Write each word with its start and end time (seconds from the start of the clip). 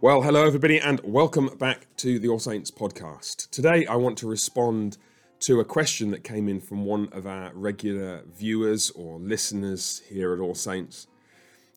Well, 0.00 0.22
hello, 0.22 0.46
everybody, 0.46 0.78
and 0.78 1.00
welcome 1.02 1.48
back 1.58 1.88
to 1.96 2.20
the 2.20 2.28
All 2.28 2.38
Saints 2.38 2.70
podcast. 2.70 3.50
Today, 3.50 3.84
I 3.84 3.96
want 3.96 4.16
to 4.18 4.28
respond 4.28 4.96
to 5.40 5.58
a 5.58 5.64
question 5.64 6.12
that 6.12 6.22
came 6.22 6.48
in 6.48 6.60
from 6.60 6.84
one 6.84 7.08
of 7.10 7.26
our 7.26 7.50
regular 7.52 8.22
viewers 8.32 8.90
or 8.90 9.18
listeners 9.18 10.02
here 10.08 10.32
at 10.32 10.38
All 10.38 10.54
Saints 10.54 11.08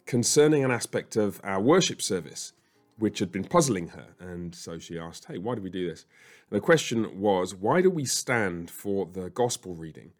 concerning 0.05 0.63
an 0.63 0.69
aspect 0.69 1.15
of 1.15 1.41
our 1.43 1.59
worship 1.59 1.99
service, 1.99 2.53
which 2.99 3.17
had 3.17 3.31
been 3.31 3.43
puzzling 3.43 3.87
her. 3.87 4.09
And 4.19 4.53
so 4.53 4.77
she 4.77 4.99
asked, 4.99 5.25
Hey, 5.25 5.39
why 5.39 5.55
do 5.55 5.63
we 5.63 5.71
do 5.71 5.89
this? 5.89 6.05
And 6.51 6.57
the 6.57 6.63
question 6.63 7.19
was, 7.19 7.55
Why 7.55 7.81
do 7.81 7.89
we 7.89 8.05
stand 8.05 8.69
for 8.69 9.07
the 9.11 9.31
gospel 9.31 9.73
reading, 9.73 10.11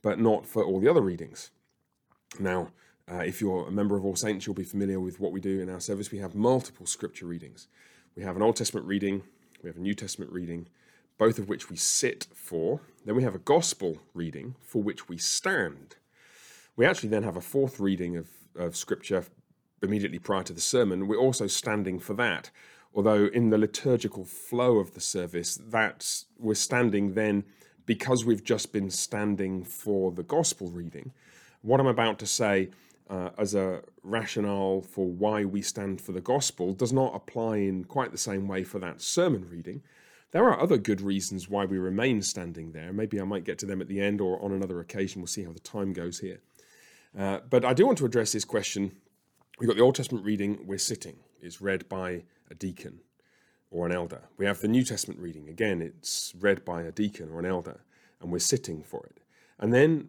but 0.00 0.18
not 0.18 0.46
for 0.46 0.64
all 0.64 0.80
the 0.80 0.88
other 0.88 1.02
readings? 1.02 1.50
Now, 2.40 2.70
uh, 3.12 3.18
if 3.18 3.40
you're 3.40 3.68
a 3.68 3.70
member 3.70 3.96
of 3.96 4.04
All 4.04 4.16
Saints, 4.16 4.46
you'll 4.46 4.54
be 4.54 4.64
familiar 4.64 4.98
with 4.98 5.20
what 5.20 5.32
we 5.32 5.40
do 5.40 5.60
in 5.60 5.68
our 5.68 5.80
service. 5.80 6.10
We 6.10 6.18
have 6.18 6.34
multiple 6.34 6.86
scripture 6.86 7.26
readings. 7.26 7.68
We 8.16 8.22
have 8.22 8.36
an 8.36 8.42
Old 8.42 8.56
Testament 8.56 8.86
reading, 8.86 9.22
we 9.62 9.68
have 9.68 9.76
a 9.76 9.80
New 9.80 9.94
Testament 9.94 10.32
reading, 10.32 10.66
both 11.18 11.38
of 11.38 11.48
which 11.48 11.70
we 11.70 11.76
sit 11.76 12.26
for. 12.34 12.80
Then 13.04 13.14
we 13.14 13.22
have 13.22 13.34
a 13.34 13.38
gospel 13.38 13.98
reading 14.14 14.54
for 14.60 14.82
which 14.82 15.08
we 15.08 15.18
stand. 15.18 15.96
We 16.76 16.86
actually 16.86 17.10
then 17.10 17.22
have 17.22 17.36
a 17.36 17.40
fourth 17.40 17.80
reading 17.80 18.16
of, 18.16 18.28
of 18.56 18.76
scripture 18.76 19.24
immediately 19.82 20.18
prior 20.18 20.42
to 20.44 20.52
the 20.52 20.60
sermon. 20.60 21.06
We're 21.06 21.16
also 21.16 21.46
standing 21.46 21.98
for 21.98 22.14
that. 22.14 22.50
Although 22.94 23.26
in 23.26 23.50
the 23.50 23.58
liturgical 23.58 24.24
flow 24.24 24.78
of 24.78 24.94
the 24.94 25.00
service, 25.00 25.58
that's 25.68 26.26
we're 26.38 26.54
standing 26.54 27.14
then 27.14 27.44
because 27.86 28.24
we've 28.24 28.44
just 28.44 28.72
been 28.72 28.90
standing 28.90 29.64
for 29.64 30.12
the 30.12 30.22
gospel 30.22 30.68
reading. 30.70 31.12
What 31.62 31.80
I'm 31.80 31.86
about 31.86 32.18
to 32.20 32.26
say 32.26 32.68
uh, 33.12 33.28
as 33.36 33.54
a 33.54 33.82
rationale 34.02 34.80
for 34.80 35.06
why 35.06 35.44
we 35.44 35.60
stand 35.60 36.00
for 36.00 36.12
the 36.12 36.20
gospel 36.20 36.72
does 36.72 36.94
not 36.94 37.14
apply 37.14 37.58
in 37.58 37.84
quite 37.84 38.10
the 38.10 38.16
same 38.18 38.48
way 38.48 38.64
for 38.64 38.78
that 38.78 39.02
sermon 39.02 39.46
reading. 39.50 39.82
There 40.30 40.48
are 40.48 40.58
other 40.58 40.78
good 40.78 41.02
reasons 41.02 41.46
why 41.46 41.66
we 41.66 41.76
remain 41.76 42.22
standing 42.22 42.72
there. 42.72 42.90
Maybe 42.90 43.20
I 43.20 43.24
might 43.24 43.44
get 43.44 43.58
to 43.58 43.66
them 43.66 43.82
at 43.82 43.88
the 43.88 44.00
end 44.00 44.22
or 44.22 44.42
on 44.42 44.52
another 44.52 44.80
occasion. 44.80 45.20
We'll 45.20 45.26
see 45.26 45.44
how 45.44 45.52
the 45.52 45.60
time 45.60 45.92
goes 45.92 46.20
here. 46.20 46.40
Uh, 47.16 47.40
but 47.50 47.66
I 47.66 47.74
do 47.74 47.84
want 47.84 47.98
to 47.98 48.06
address 48.06 48.32
this 48.32 48.46
question. 48.46 48.92
We've 49.58 49.68
got 49.68 49.76
the 49.76 49.82
Old 49.82 49.94
Testament 49.94 50.24
reading, 50.24 50.66
we're 50.66 50.78
sitting. 50.78 51.16
It's 51.42 51.60
read 51.60 51.90
by 51.90 52.22
a 52.50 52.54
deacon 52.54 53.00
or 53.70 53.84
an 53.84 53.92
elder. 53.92 54.22
We 54.38 54.46
have 54.46 54.60
the 54.60 54.68
New 54.68 54.84
Testament 54.84 55.20
reading. 55.20 55.50
Again, 55.50 55.82
it's 55.82 56.32
read 56.40 56.64
by 56.64 56.82
a 56.82 56.92
deacon 56.92 57.28
or 57.30 57.40
an 57.40 57.46
elder, 57.46 57.80
and 58.22 58.32
we're 58.32 58.38
sitting 58.38 58.82
for 58.82 59.04
it. 59.04 59.20
And 59.58 59.74
then 59.74 60.08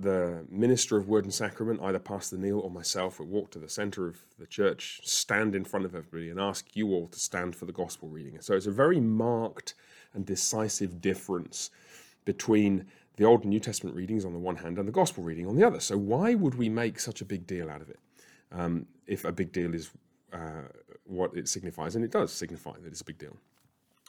the 0.00 0.44
minister 0.48 0.96
of 0.96 1.08
word 1.08 1.24
and 1.24 1.34
sacrament, 1.34 1.80
either 1.82 1.98
Pastor 1.98 2.36
Neil 2.36 2.60
or 2.60 2.70
myself, 2.70 3.18
would 3.18 3.28
walk 3.28 3.50
to 3.50 3.58
the 3.58 3.68
center 3.68 4.06
of 4.06 4.18
the 4.38 4.46
church, 4.46 5.00
stand 5.02 5.56
in 5.56 5.64
front 5.64 5.84
of 5.84 5.94
everybody, 5.94 6.30
and 6.30 6.38
ask 6.38 6.76
you 6.76 6.88
all 6.92 7.08
to 7.08 7.18
stand 7.18 7.56
for 7.56 7.66
the 7.66 7.72
gospel 7.72 8.08
reading. 8.08 8.40
So 8.40 8.54
it's 8.54 8.66
a 8.66 8.70
very 8.70 9.00
marked 9.00 9.74
and 10.14 10.24
decisive 10.24 11.00
difference 11.00 11.70
between 12.24 12.86
the 13.16 13.24
Old 13.24 13.42
and 13.42 13.50
New 13.50 13.58
Testament 13.58 13.96
readings 13.96 14.24
on 14.24 14.32
the 14.32 14.38
one 14.38 14.56
hand 14.56 14.78
and 14.78 14.86
the 14.86 14.92
gospel 14.92 15.24
reading 15.24 15.48
on 15.48 15.56
the 15.56 15.64
other. 15.64 15.80
So 15.80 15.98
why 15.98 16.34
would 16.34 16.54
we 16.54 16.68
make 16.68 17.00
such 17.00 17.20
a 17.20 17.24
big 17.24 17.46
deal 17.46 17.68
out 17.68 17.80
of 17.80 17.90
it? 17.90 17.98
Um, 18.52 18.86
if 19.06 19.24
a 19.24 19.32
big 19.32 19.50
deal 19.50 19.74
is 19.74 19.90
uh, 20.32 20.68
what 21.04 21.36
it 21.36 21.48
signifies, 21.48 21.96
and 21.96 22.04
it 22.04 22.12
does 22.12 22.32
signify 22.32 22.74
that 22.82 22.86
it's 22.86 23.00
a 23.00 23.04
big 23.04 23.18
deal. 23.18 23.36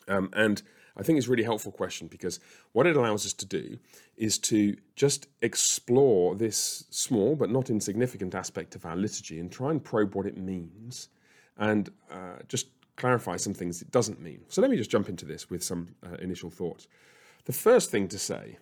Um, 0.07 0.29
and 0.33 0.61
I 0.97 1.03
think 1.03 1.17
it's 1.17 1.27
a 1.27 1.29
really 1.29 1.43
helpful 1.43 1.71
question 1.71 2.07
because 2.07 2.39
what 2.71 2.87
it 2.87 2.95
allows 2.95 3.25
us 3.25 3.33
to 3.33 3.45
do 3.45 3.77
is 4.17 4.37
to 4.39 4.75
just 4.95 5.27
explore 5.41 6.35
this 6.35 6.85
small 6.89 7.35
but 7.35 7.49
not 7.49 7.69
insignificant 7.69 8.35
aspect 8.35 8.75
of 8.75 8.85
our 8.85 8.95
liturgy 8.95 9.39
and 9.39 9.51
try 9.51 9.71
and 9.71 9.83
probe 9.83 10.15
what 10.15 10.25
it 10.25 10.37
means 10.37 11.09
and 11.57 11.89
uh, 12.11 12.37
just 12.47 12.67
clarify 12.95 13.37
some 13.37 13.53
things 13.53 13.81
it 13.81 13.91
doesn't 13.91 14.21
mean. 14.21 14.41
So 14.49 14.61
let 14.61 14.69
me 14.69 14.77
just 14.77 14.91
jump 14.91 15.09
into 15.09 15.25
this 15.25 15.49
with 15.49 15.63
some 15.63 15.95
uh, 16.05 16.15
initial 16.15 16.49
thoughts. 16.49 16.87
The 17.45 17.53
first 17.53 17.91
thing 17.91 18.07
to 18.09 18.19
say 18.19 18.57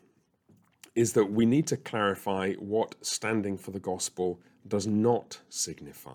is 0.95 1.13
that 1.13 1.31
we 1.31 1.45
need 1.45 1.67
to 1.67 1.77
clarify 1.77 2.53
what 2.53 2.95
standing 3.01 3.57
for 3.57 3.71
the 3.71 3.79
gospel 3.79 4.39
does 4.67 4.88
not 4.88 5.39
signify. 5.49 6.11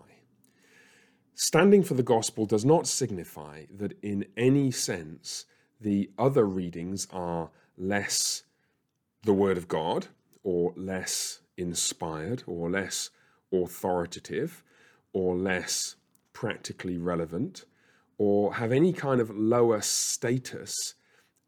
Standing 1.34 1.82
for 1.82 1.94
the 1.94 2.02
gospel 2.02 2.46
does 2.46 2.64
not 2.64 2.86
signify 2.86 3.64
that 3.76 3.96
in 4.02 4.26
any 4.36 4.70
sense 4.70 5.46
the 5.82 6.10
other 6.18 6.44
readings 6.44 7.06
are 7.12 7.50
less 7.76 8.44
the 9.24 9.32
Word 9.32 9.56
of 9.56 9.68
God, 9.68 10.08
or 10.42 10.72
less 10.76 11.40
inspired, 11.56 12.42
or 12.46 12.70
less 12.70 13.10
authoritative, 13.52 14.62
or 15.12 15.36
less 15.36 15.96
practically 16.32 16.96
relevant, 16.96 17.64
or 18.18 18.54
have 18.54 18.72
any 18.72 18.92
kind 18.92 19.20
of 19.20 19.30
lower 19.30 19.80
status 19.80 20.94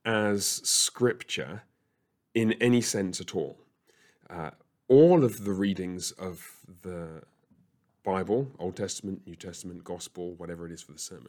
as 0.05 0.45
scripture 0.65 1.63
in 2.35 2.53
any 2.55 2.81
sense 2.81 3.21
at 3.21 3.35
all. 3.35 3.59
Uh, 4.29 4.51
all 4.89 5.25
of 5.25 5.45
the 5.45 5.53
readings 5.53 6.13
of 6.13 6.59
the 6.83 7.23
Bible, 8.05 8.51
Old 8.59 8.77
Testament, 8.77 9.23
New 9.27 9.37
Testament, 9.37 9.83
Gospel, 9.83 10.35
whatever 10.35 10.67
it 10.67 10.73
is 10.73 10.83
for 10.83 10.93
the 10.93 10.99
sermon, 10.99 11.29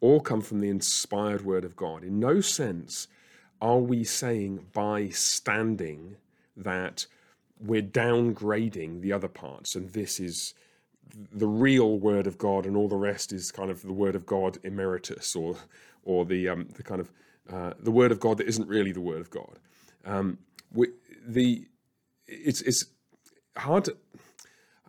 all 0.00 0.20
come 0.20 0.40
from 0.40 0.60
the 0.60 0.68
inspired 0.68 1.44
word 1.44 1.64
of 1.64 1.76
God. 1.76 2.04
In 2.04 2.20
no 2.20 2.40
sense 2.40 3.08
are 3.60 3.78
we 3.78 4.04
saying 4.04 4.66
by 4.72 5.08
standing 5.08 6.16
that 6.56 7.06
we're 7.60 7.82
downgrading 7.82 9.00
the 9.00 9.12
other 9.12 9.28
parts 9.28 9.74
and 9.74 9.92
this 9.92 10.20
is 10.20 10.54
the 11.32 11.46
real 11.46 11.98
word 11.98 12.26
of 12.26 12.38
God 12.38 12.66
and 12.66 12.76
all 12.76 12.88
the 12.88 12.96
rest 12.96 13.32
is 13.32 13.50
kind 13.50 13.70
of 13.70 13.82
the 13.82 13.92
word 13.92 14.14
of 14.14 14.26
God 14.26 14.58
emeritus 14.62 15.34
or 15.34 15.56
or 16.04 16.24
the 16.24 16.48
um, 16.48 16.68
the 16.74 16.82
kind 16.82 17.00
of 17.00 17.10
uh, 17.50 17.72
the 17.80 17.90
word 17.90 18.12
of 18.12 18.20
God 18.20 18.38
that 18.38 18.46
isn't 18.46 18.68
really 18.68 18.92
the 18.92 19.00
word 19.00 19.20
of 19.20 19.30
God. 19.30 19.58
Um, 20.04 20.38
we, 20.72 20.88
the 21.26 21.66
it's 22.26 22.60
it's 22.62 22.86
hard 23.56 23.84
to 23.86 23.96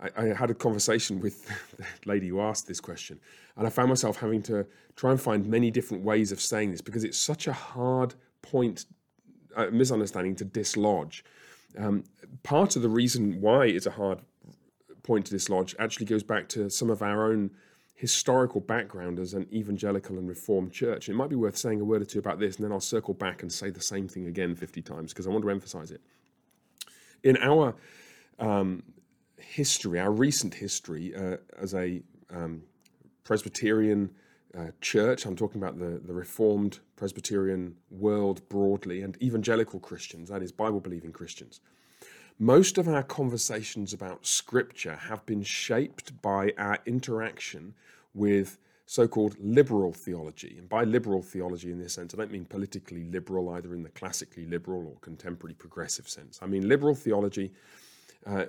I, 0.01 0.09
I, 0.17 0.33
had 0.33 0.49
a 0.49 0.53
conversation 0.53 1.19
with 1.19 1.47
the 1.77 1.85
lady 2.05 2.27
who 2.29 2.41
asked 2.41 2.67
this 2.67 2.79
question, 2.79 3.19
and 3.55 3.67
I 3.67 3.69
found 3.69 3.89
myself 3.89 4.17
having 4.17 4.41
to 4.43 4.65
try 4.95 5.11
and 5.11 5.21
find 5.21 5.45
many 5.45 5.71
different 5.71 6.03
ways 6.03 6.31
of 6.31 6.39
saying 6.41 6.71
this 6.71 6.81
because 6.81 7.03
it's 7.03 7.17
such 7.17 7.47
a 7.47 7.53
hard 7.53 8.15
point, 8.41 8.85
uh, 9.55 9.67
misunderstanding 9.71 10.35
to 10.35 10.45
dislodge. 10.45 11.23
Um, 11.77 12.03
part 12.43 12.75
of 12.75 12.81
the 12.81 12.89
reason 12.89 13.41
why 13.41 13.65
it's 13.65 13.85
a 13.85 13.91
hard 13.91 14.19
point 15.03 15.25
to 15.25 15.31
dislodge 15.31 15.75
actually 15.79 16.05
goes 16.05 16.23
back 16.23 16.49
to 16.49 16.69
some 16.69 16.89
of 16.89 17.01
our 17.01 17.31
own 17.31 17.51
historical 17.95 18.61
background 18.61 19.19
as 19.19 19.33
an 19.33 19.45
evangelical 19.51 20.17
and 20.17 20.27
reformed 20.27 20.71
church. 20.71 21.09
It 21.09 21.15
might 21.15 21.29
be 21.29 21.35
worth 21.35 21.57
saying 21.57 21.81
a 21.81 21.83
word 21.83 22.01
or 22.01 22.05
two 22.05 22.19
about 22.19 22.39
this, 22.39 22.55
and 22.55 22.63
then 22.63 22.71
I'll 22.71 22.79
circle 22.79 23.13
back 23.13 23.41
and 23.41 23.51
say 23.51 23.69
the 23.69 23.81
same 23.81 24.07
thing 24.07 24.27
again 24.27 24.55
50 24.55 24.81
times 24.81 25.11
because 25.11 25.27
I 25.27 25.31
want 25.31 25.43
to 25.43 25.49
emphasize 25.49 25.91
it. 25.91 26.01
In 27.23 27.35
our 27.37 27.75
um, 28.39 28.83
history, 29.39 29.99
our 29.99 30.11
recent 30.11 30.53
history 30.53 31.15
uh, 31.15 31.37
as 31.57 31.73
a 31.73 32.01
um, 32.31 32.63
Presbyterian 33.23 34.09
uh, 34.57 34.67
church, 34.81 35.25
I'm 35.25 35.35
talking 35.35 35.61
about 35.61 35.77
the, 35.77 36.01
the 36.03 36.13
Reformed 36.13 36.79
Presbyterian 36.95 37.75
world 37.91 38.47
broadly, 38.49 39.01
and 39.01 39.21
evangelical 39.21 39.79
Christians, 39.79 40.29
that 40.29 40.41
is, 40.41 40.51
Bible 40.51 40.79
believing 40.79 41.11
Christians. 41.11 41.61
Most 42.39 42.77
of 42.77 42.87
our 42.87 43.03
conversations 43.03 43.93
about 43.93 44.25
Scripture 44.25 44.95
have 44.95 45.25
been 45.25 45.43
shaped 45.43 46.19
by 46.21 46.53
our 46.57 46.79
interaction 46.85 47.75
with 48.13 48.57
so 48.85 49.07
called 49.07 49.35
liberal 49.39 49.93
theology. 49.93 50.55
And 50.57 50.67
by 50.67 50.83
liberal 50.83 51.21
theology, 51.21 51.71
in 51.71 51.77
this 51.77 51.93
sense, 51.93 52.13
I 52.13 52.17
don't 52.17 52.31
mean 52.31 52.45
politically 52.45 53.03
liberal, 53.03 53.49
either 53.49 53.75
in 53.75 53.83
the 53.83 53.89
classically 53.89 54.47
liberal 54.47 54.87
or 54.87 54.95
contemporary 55.01 55.53
progressive 55.53 56.09
sense. 56.09 56.39
I 56.41 56.47
mean 56.47 56.67
liberal 56.67 56.95
theology 56.95 57.51
uh, 58.25 58.45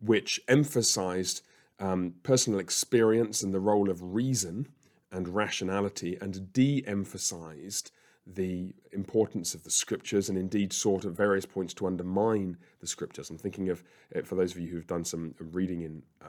which 0.00 0.40
emphasized 0.48 1.42
um, 1.80 2.14
personal 2.22 2.58
experience 2.58 3.42
and 3.42 3.54
the 3.54 3.60
role 3.60 3.90
of 3.90 4.14
reason 4.14 4.68
and 5.10 5.28
rationality 5.28 6.18
and 6.20 6.52
de 6.52 6.84
emphasized 6.86 7.90
the 8.26 8.74
importance 8.92 9.54
of 9.54 9.64
the 9.64 9.70
scriptures 9.70 10.28
and 10.28 10.36
indeed 10.36 10.72
sought 10.72 11.04
at 11.04 11.12
various 11.12 11.46
points 11.46 11.72
to 11.72 11.86
undermine 11.86 12.58
the 12.80 12.86
scriptures. 12.86 13.30
I'm 13.30 13.38
thinking 13.38 13.70
of, 13.70 13.82
uh, 14.14 14.22
for 14.22 14.34
those 14.34 14.52
of 14.52 14.58
you 14.58 14.68
who've 14.68 14.86
done 14.86 15.04
some 15.04 15.34
reading 15.38 15.82
in 15.82 16.02
uh, 16.20 16.26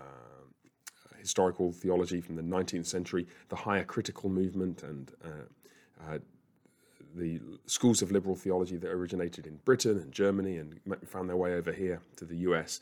historical 1.19 1.73
theology 1.73 2.21
from 2.21 2.35
the 2.35 2.41
19th 2.41 2.85
century, 2.85 3.27
the 3.49 3.55
higher 3.57 3.83
critical 3.83 4.29
movement 4.29 4.83
and 4.83 5.11
uh, 5.25 6.07
uh, 6.09 6.19
the 7.15 7.41
schools 7.65 8.01
of 8.01 8.11
liberal 8.11 8.35
theology 8.35 8.77
that 8.77 8.89
originated 8.89 9.45
in 9.45 9.57
Britain 9.65 9.97
and 9.97 10.13
Germany 10.13 10.57
and 10.57 10.79
found 11.05 11.27
their 11.27 11.35
way 11.35 11.53
over 11.55 11.73
here 11.73 12.01
to 12.15 12.23
the 12.23 12.37
US 12.37 12.79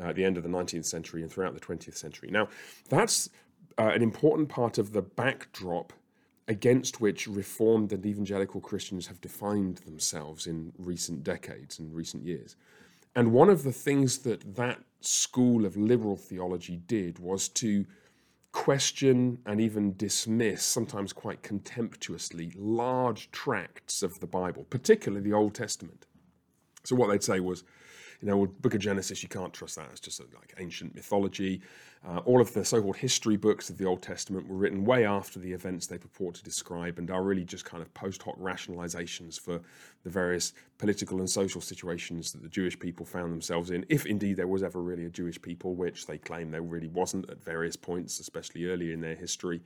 uh, 0.00 0.08
at 0.08 0.16
the 0.16 0.24
end 0.24 0.36
of 0.36 0.42
the 0.42 0.48
19th 0.48 0.86
century 0.86 1.22
and 1.22 1.30
throughout 1.30 1.54
the 1.54 1.60
20th 1.60 1.96
century. 1.96 2.30
Now, 2.30 2.48
that's 2.88 3.30
uh, 3.78 3.90
an 3.94 4.02
important 4.02 4.48
part 4.48 4.78
of 4.78 4.92
the 4.92 5.02
backdrop 5.02 5.92
against 6.48 7.00
which 7.00 7.26
Reformed 7.26 7.92
and 7.92 8.04
evangelical 8.04 8.60
Christians 8.60 9.06
have 9.06 9.20
defined 9.20 9.78
themselves 9.78 10.46
in 10.46 10.72
recent 10.78 11.22
decades 11.22 11.78
and 11.78 11.94
recent 11.94 12.24
years. 12.24 12.56
And 13.14 13.32
one 13.32 13.50
of 13.50 13.62
the 13.62 13.72
things 13.72 14.18
that 14.18 14.54
that 14.56 14.80
school 15.00 15.66
of 15.66 15.76
liberal 15.76 16.16
theology 16.16 16.76
did 16.86 17.18
was 17.18 17.48
to 17.48 17.84
question 18.52 19.38
and 19.46 19.60
even 19.60 19.96
dismiss, 19.96 20.62
sometimes 20.62 21.12
quite 21.12 21.42
contemptuously, 21.42 22.52
large 22.56 23.30
tracts 23.30 24.02
of 24.02 24.18
the 24.20 24.26
Bible, 24.26 24.66
particularly 24.70 25.22
the 25.22 25.36
Old 25.36 25.54
Testament. 25.54 26.06
So 26.84 26.96
what 26.96 27.08
they'd 27.10 27.22
say 27.22 27.40
was, 27.40 27.64
you 28.20 28.28
know, 28.28 28.36
well, 28.36 28.48
Book 28.60 28.74
of 28.74 28.80
Genesis, 28.80 29.22
you 29.22 29.28
can't 29.28 29.52
trust 29.52 29.76
that. 29.76 29.88
It's 29.92 30.00
just 30.00 30.20
like 30.20 30.54
ancient 30.58 30.94
mythology. 30.94 31.60
Uh, 32.06 32.18
all 32.18 32.40
of 32.40 32.52
the 32.52 32.64
so-called 32.64 32.96
history 32.96 33.36
books 33.36 33.70
of 33.70 33.78
the 33.78 33.84
Old 33.84 34.02
Testament 34.02 34.48
were 34.48 34.56
written 34.56 34.84
way 34.84 35.04
after 35.04 35.38
the 35.38 35.52
events 35.52 35.86
they 35.86 35.98
purport 35.98 36.34
to 36.36 36.42
describe, 36.42 36.98
and 36.98 37.10
are 37.10 37.22
really 37.22 37.44
just 37.44 37.64
kind 37.64 37.82
of 37.82 37.92
post 37.94 38.22
hoc 38.22 38.38
rationalizations 38.40 39.38
for 39.38 39.60
the 40.04 40.10
various 40.10 40.52
political 40.78 41.18
and 41.18 41.30
social 41.30 41.60
situations 41.60 42.32
that 42.32 42.42
the 42.42 42.48
Jewish 42.48 42.78
people 42.78 43.04
found 43.04 43.32
themselves 43.32 43.70
in, 43.70 43.84
if 43.88 44.06
indeed 44.06 44.36
there 44.36 44.46
was 44.46 44.62
ever 44.62 44.80
really 44.80 45.06
a 45.06 45.10
Jewish 45.10 45.40
people, 45.40 45.74
which 45.74 46.06
they 46.06 46.18
claim 46.18 46.50
there 46.50 46.62
really 46.62 46.88
wasn't 46.88 47.28
at 47.30 47.42
various 47.42 47.76
points, 47.76 48.20
especially 48.20 48.66
early 48.66 48.92
in 48.92 49.00
their 49.00 49.16
history. 49.16 49.60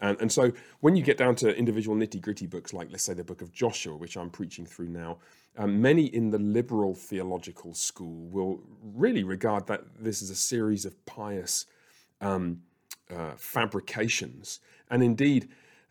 And, 0.00 0.20
and 0.20 0.32
so 0.32 0.52
when 0.80 0.96
you 0.96 1.02
get 1.02 1.18
down 1.18 1.34
to 1.36 1.56
individual 1.56 1.96
nitty 1.96 2.20
gritty 2.20 2.46
books, 2.46 2.72
like 2.72 2.88
let's 2.90 3.04
say 3.04 3.14
the 3.14 3.24
book 3.24 3.42
of 3.42 3.52
Joshua, 3.52 3.96
which 3.96 4.16
I'm 4.16 4.30
preaching 4.30 4.64
through 4.64 4.88
now, 4.88 5.18
um, 5.56 5.82
many 5.82 6.06
in 6.06 6.30
the 6.30 6.38
liberal 6.38 6.94
theological 6.94 7.74
school 7.74 8.28
will 8.28 8.60
really 8.82 9.24
regard 9.24 9.66
that 9.66 9.82
this 9.98 10.22
is 10.22 10.30
a 10.30 10.36
series 10.36 10.84
of 10.84 11.04
pious 11.04 11.66
um, 12.20 12.62
uh, 13.10 13.32
fabrications, 13.36 14.60
and 14.90 15.02
indeed 15.02 15.48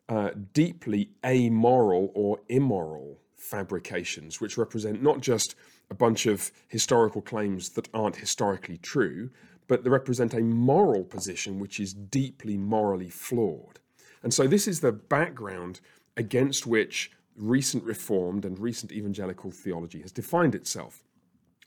uh, 0.08 0.30
deeply 0.54 1.10
amoral 1.26 2.12
or 2.14 2.40
immoral 2.48 3.20
fabrications, 3.36 4.40
which 4.40 4.58
represent 4.58 5.04
not 5.04 5.22
just 5.22 5.56
a 5.90 5.94
bunch 5.94 6.26
of 6.26 6.52
historical 6.68 7.22
claims 7.22 7.70
that 7.70 7.90
aren't 7.94 8.16
historically 8.16 8.78
true, 8.78 9.30
but 9.68 9.84
they 9.84 9.90
represent 9.90 10.34
a 10.34 10.40
moral 10.40 11.04
position 11.04 11.60
which 11.60 11.80
is 11.80 11.94
deeply 11.94 12.58
morally 12.58 13.10
flawed. 13.10 13.80
And 14.24 14.34
so, 14.34 14.48
this 14.48 14.68
is 14.68 14.80
the 14.80 14.92
background 14.92 15.80
against 16.16 16.66
which 16.66 17.12
recent 17.36 17.84
Reformed 17.84 18.46
and 18.46 18.58
recent 18.58 18.92
evangelical 18.92 19.52
theology 19.52 20.02
has 20.02 20.12
defined 20.12 20.56
itself. 20.56 21.04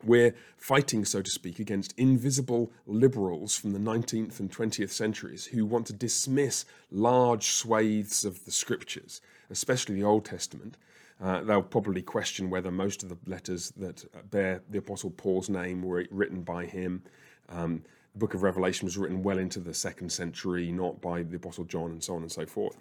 We're 0.02 0.34
fighting, 0.56 1.04
so 1.04 1.20
to 1.20 1.30
speak, 1.30 1.58
against 1.58 1.92
invisible 1.98 2.72
liberals 2.86 3.56
from 3.56 3.72
the 3.72 3.78
19th 3.78 4.40
and 4.40 4.50
20th 4.50 4.90
centuries 4.90 5.46
who 5.46 5.66
want 5.66 5.86
to 5.88 5.92
dismiss 5.92 6.64
large 6.90 7.50
swathes 7.50 8.24
of 8.24 8.44
the 8.46 8.50
scriptures, 8.50 9.20
especially 9.50 9.96
the 9.96 10.04
Old 10.04 10.24
Testament. 10.24 10.78
Uh, 11.22 11.42
they'll 11.42 11.62
probably 11.62 12.00
question 12.00 12.48
whether 12.48 12.70
most 12.70 13.02
of 13.02 13.10
the 13.10 13.18
letters 13.26 13.72
that 13.76 14.04
bear 14.30 14.62
the 14.70 14.78
Apostle 14.78 15.10
Paul's 15.10 15.50
name 15.50 15.82
were 15.82 16.06
written 16.10 16.42
by 16.42 16.64
him. 16.64 17.02
Um, 17.50 17.84
the 18.12 18.18
book 18.18 18.34
of 18.34 18.42
Revelation 18.42 18.86
was 18.86 18.96
written 18.98 19.22
well 19.22 19.38
into 19.38 19.60
the 19.60 19.74
second 19.74 20.10
century, 20.10 20.72
not 20.72 21.00
by 21.00 21.22
the 21.22 21.36
Apostle 21.36 21.64
John, 21.64 21.90
and 21.90 22.02
so 22.02 22.14
on 22.14 22.22
and 22.22 22.32
so 22.32 22.46
forth. 22.46 22.76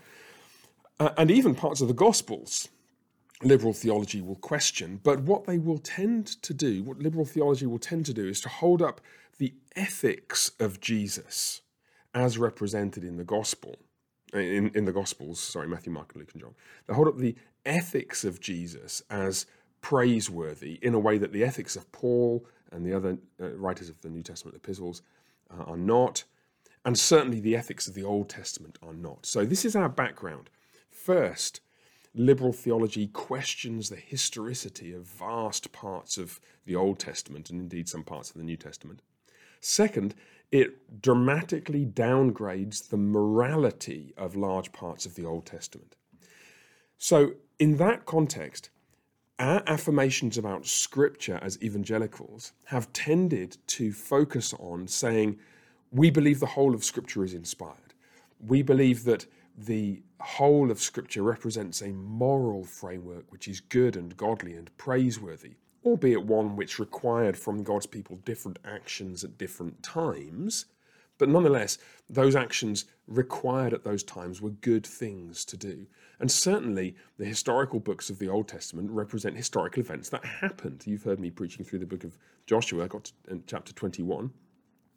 Uh, 1.00 1.12
and 1.18 1.32
even 1.32 1.56
parts 1.56 1.82
of 1.82 1.88
the 1.88 1.94
Gospels 1.94 2.68
liberal 3.44 3.74
theology 3.74 4.22
will 4.22 4.36
question. 4.36 5.00
But 5.04 5.22
what 5.22 5.46
they 5.46 5.58
will 5.58 5.78
tend 5.78 6.28
to 6.42 6.54
do, 6.54 6.84
what 6.84 7.00
liberal 7.00 7.26
theology 7.26 7.66
will 7.66 7.80
tend 7.80 8.06
to 8.08 8.14
do, 8.14 8.28
is 8.28 8.42
to 8.42 8.50
hold 8.50 8.82
up 8.82 9.02
the 9.38 9.54
ethics 9.76 10.52
of 10.60 10.82
Jesus 10.82 11.62
as 12.14 12.38
represented 12.38 13.04
in 13.04 13.18
the 13.18 13.24
gospel. 13.24 13.78
In, 14.34 14.70
in 14.76 14.86
the 14.86 14.92
Gospels, 14.92 15.40
sorry, 15.40 15.68
Matthew, 15.68 15.92
Mark, 15.92 16.12
Luke, 16.16 16.30
and 16.34 16.42
John. 16.42 16.54
They 16.86 16.94
hold 16.94 17.08
up 17.08 17.18
the 17.18 17.36
ethics 17.66 18.24
of 18.24 18.40
Jesus 18.40 19.02
as 19.10 19.48
praiseworthy 19.82 20.78
in 20.84 20.94
a 20.94 21.00
way 21.00 21.18
that 21.18 21.34
the 21.34 21.44
ethics 21.44 21.76
of 21.76 21.92
Paul 21.92 22.46
and 22.72 22.86
the 22.86 22.94
other 22.94 23.18
uh, 23.42 23.50
writers 23.56 23.90
of 23.90 24.00
the 24.02 24.10
New 24.10 24.22
Testament 24.22 24.56
epistles 24.56 25.02
uh, 25.52 25.64
are 25.64 25.78
not, 25.78 26.24
and 26.86 26.98
certainly 26.98 27.40
the 27.40 27.56
ethics 27.56 27.88
of 27.88 27.94
the 27.94 28.04
Old 28.04 28.30
Testament 28.30 28.78
are 28.82 28.94
not. 28.94 29.26
So, 29.26 29.46
this 29.46 29.66
is 29.66 29.76
our 29.76 29.90
background. 29.90 30.50
First, 30.90 31.62
liberal 32.14 32.54
theology 32.54 33.08
questions 33.08 33.90
the 33.90 33.96
historicity 33.96 34.94
of 34.94 35.04
vast 35.04 35.72
parts 35.72 36.18
of 36.18 36.40
the 36.66 36.76
Old 36.76 37.00
Testament 37.00 37.50
and 37.50 37.60
indeed 37.60 37.88
some 37.88 38.04
parts 38.04 38.30
of 38.30 38.38
the 38.38 38.44
New 38.44 38.58
Testament. 38.58 39.02
Second, 39.62 40.16
it 40.52 41.02
dramatically 41.02 41.86
downgrades 41.86 42.90
the 42.90 42.98
morality 42.98 44.14
of 44.18 44.36
large 44.36 44.72
parts 44.72 45.06
of 45.06 45.16
the 45.16 45.26
Old 45.26 45.46
Testament. 45.46 45.96
So, 46.98 47.34
in 47.60 47.78
that 47.78 48.06
context, 48.06 48.70
our 49.40 49.64
affirmations 49.68 50.38
about 50.38 50.66
Scripture 50.66 51.40
as 51.42 51.62
evangelicals 51.64 52.52
have 52.66 52.92
tended 52.92 53.58
to 53.68 53.94
focus 53.94 54.54
on 54.60 54.88
saying, 54.88 55.40
we 55.92 56.10
believe 56.10 56.40
the 56.42 56.46
whole 56.46 56.76
of 56.76 56.84
Scripture 56.84 57.24
is 57.24 57.34
inspired. 57.34 57.94
We 58.46 58.62
believe 58.62 59.06
that 59.06 59.26
the 59.58 60.02
whole 60.20 60.70
of 60.70 60.82
Scripture 60.82 61.24
represents 61.24 61.82
a 61.82 61.94
moral 61.94 62.66
framework 62.66 63.32
which 63.32 63.48
is 63.48 63.62
good 63.62 63.96
and 63.96 64.16
godly 64.18 64.54
and 64.54 64.76
praiseworthy, 64.78 65.54
albeit 65.86 66.26
one 66.26 66.58
which 66.58 66.78
required 66.78 67.38
from 67.38 67.64
God's 67.64 67.86
people 67.86 68.18
different 68.26 68.60
actions 68.66 69.24
at 69.24 69.38
different 69.38 69.82
times. 69.82 70.66
But 71.20 71.30
nonetheless, 71.30 71.78
those 72.10 72.36
actions 72.36 72.86
required 73.06 73.74
at 73.74 73.84
those 73.84 74.04
times 74.04 74.42
were 74.42 74.50
good 74.50 74.88
things 74.88 75.46
to 75.46 75.58
do. 75.58 75.86
And 76.20 76.32
certainly, 76.32 76.96
the 77.18 77.26
historical 77.26 77.80
books 77.80 78.10
of 78.10 78.18
the 78.18 78.30
Old 78.30 78.48
Testament 78.48 78.90
represent 78.90 79.38
historical 79.38 79.82
events 79.82 80.10
that 80.10 80.26
happened. 80.26 80.84
You've 80.88 81.04
heard 81.04 81.20
me 81.20 81.30
preaching 81.30 81.64
through 81.64 81.80
the 81.80 81.86
book 81.86 82.04
of 82.04 82.18
Joshua, 82.48 82.86
I 82.86 82.88
got 82.88 83.12
to 83.28 83.42
chapter 83.46 83.74
21. 83.74 84.32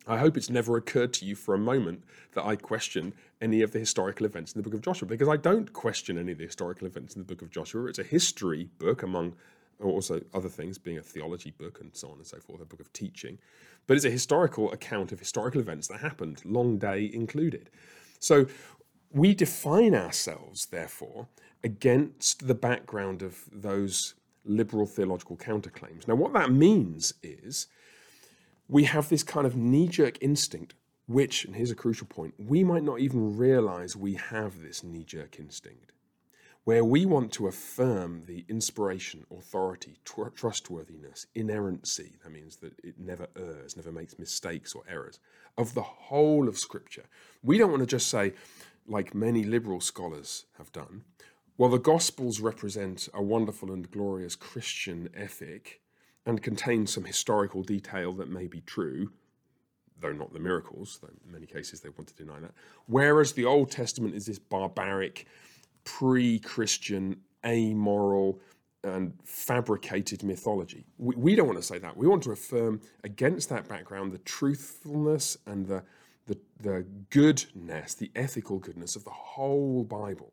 I 0.06 0.18
hope 0.18 0.36
it's 0.36 0.50
never 0.50 0.76
occurred 0.76 1.12
to 1.14 1.24
you 1.24 1.36
for 1.36 1.54
a 1.54 1.58
moment 1.58 2.02
that 2.32 2.44
I 2.44 2.56
question 2.56 3.14
any 3.40 3.62
of 3.62 3.72
the 3.72 3.78
historical 3.78 4.26
events 4.26 4.52
in 4.52 4.58
the 4.58 4.64
book 4.64 4.74
of 4.74 4.82
Joshua, 4.82 5.06
because 5.06 5.28
I 5.28 5.36
don't 5.36 5.72
question 5.72 6.18
any 6.18 6.32
of 6.32 6.38
the 6.38 6.46
historical 6.46 6.86
events 6.86 7.14
in 7.14 7.20
the 7.20 7.26
book 7.26 7.42
of 7.42 7.50
Joshua. 7.50 7.86
It's 7.86 8.00
a 8.00 8.04
history 8.04 8.68
book, 8.78 9.02
among 9.02 9.34
also 9.90 10.22
other 10.32 10.48
things, 10.48 10.78
being 10.78 10.98
a 10.98 11.02
theology 11.02 11.50
book 11.50 11.80
and 11.80 11.94
so 11.94 12.08
on 12.08 12.18
and 12.18 12.26
so 12.26 12.38
forth, 12.38 12.60
a 12.60 12.64
book 12.64 12.80
of 12.80 12.92
teaching. 12.92 13.38
But 13.86 13.96
it's 13.96 14.06
a 14.06 14.10
historical 14.10 14.70
account 14.72 15.12
of 15.12 15.18
historical 15.18 15.60
events 15.60 15.88
that 15.88 16.00
happened, 16.00 16.42
long 16.44 16.78
day 16.78 17.10
included. 17.12 17.70
So 18.18 18.46
we 19.10 19.34
define 19.34 19.94
ourselves, 19.94 20.66
therefore, 20.66 21.28
against 21.64 22.46
the 22.46 22.54
background 22.54 23.22
of 23.22 23.44
those 23.52 24.14
liberal 24.44 24.86
theological 24.86 25.36
counterclaims. 25.36 26.08
Now, 26.08 26.14
what 26.14 26.32
that 26.32 26.50
means 26.50 27.14
is 27.22 27.66
we 28.68 28.84
have 28.84 29.08
this 29.08 29.22
kind 29.22 29.46
of 29.46 29.56
knee 29.56 29.88
jerk 29.88 30.18
instinct, 30.20 30.74
which, 31.06 31.44
and 31.44 31.54
here's 31.54 31.70
a 31.70 31.76
crucial 31.76 32.06
point, 32.06 32.34
we 32.38 32.64
might 32.64 32.82
not 32.82 33.00
even 33.00 33.36
realize 33.36 33.96
we 33.96 34.14
have 34.14 34.60
this 34.60 34.82
knee 34.82 35.04
jerk 35.04 35.38
instinct, 35.38 35.91
where 36.64 36.84
we 36.84 37.04
want 37.04 37.32
to 37.32 37.48
affirm 37.48 38.22
the 38.26 38.44
inspiration, 38.48 39.26
authority, 39.36 39.98
tr- 40.04 40.28
trustworthiness, 40.28 41.26
inerrancy, 41.34 42.12
that 42.22 42.30
means 42.30 42.56
that 42.56 42.78
it 42.84 42.94
never 42.98 43.26
errs, 43.36 43.76
never 43.76 43.90
makes 43.90 44.18
mistakes 44.18 44.74
or 44.74 44.82
errors, 44.88 45.18
of 45.58 45.74
the 45.74 45.82
whole 45.82 46.48
of 46.48 46.56
Scripture. 46.56 47.04
We 47.42 47.58
don't 47.58 47.70
want 47.70 47.82
to 47.82 47.86
just 47.86 48.08
say, 48.08 48.34
like 48.86 49.14
many 49.14 49.42
liberal 49.42 49.80
scholars 49.80 50.44
have 50.58 50.70
done, 50.72 51.04
well, 51.58 51.70
the 51.70 51.78
Gospels 51.78 52.40
represent 52.40 53.08
a 53.12 53.22
wonderful 53.22 53.72
and 53.72 53.90
glorious 53.90 54.34
Christian 54.34 55.10
ethic 55.14 55.80
and 56.24 56.42
contain 56.42 56.86
some 56.86 57.04
historical 57.04 57.62
detail 57.62 58.12
that 58.14 58.28
may 58.28 58.46
be 58.46 58.60
true, 58.62 59.12
though 60.00 60.12
not 60.12 60.32
the 60.32 60.38
miracles, 60.38 60.98
though 61.02 61.08
in 61.08 61.32
many 61.32 61.46
cases 61.46 61.80
they 61.80 61.90
want 61.90 62.08
to 62.08 62.14
deny 62.14 62.40
that. 62.40 62.52
Whereas 62.86 63.32
the 63.32 63.44
Old 63.44 63.70
Testament 63.70 64.14
is 64.14 64.26
this 64.26 64.38
barbaric, 64.38 65.26
pre 65.84 66.38
Christian, 66.38 67.16
amoral, 67.44 68.40
and 68.84 69.12
fabricated 69.24 70.22
mythology. 70.22 70.84
We, 70.98 71.14
we, 71.14 71.34
don't 71.34 71.46
want 71.46 71.58
to 71.58 71.64
say 71.64 71.78
that. 71.78 71.96
We 71.96 72.06
want 72.06 72.22
to 72.24 72.32
affirm 72.32 72.80
against 73.04 73.48
that 73.50 73.68
background 73.68 74.12
the 74.12 74.18
truthfulness 74.18 75.38
and 75.46 75.66
the, 75.66 75.84
the, 76.26 76.38
the 76.60 76.86
goodness, 77.10 77.94
the 77.94 78.10
ethical 78.16 78.58
goodness 78.58 78.96
of 78.96 79.04
the 79.04 79.10
whole 79.10 79.84
Bible. 79.84 80.32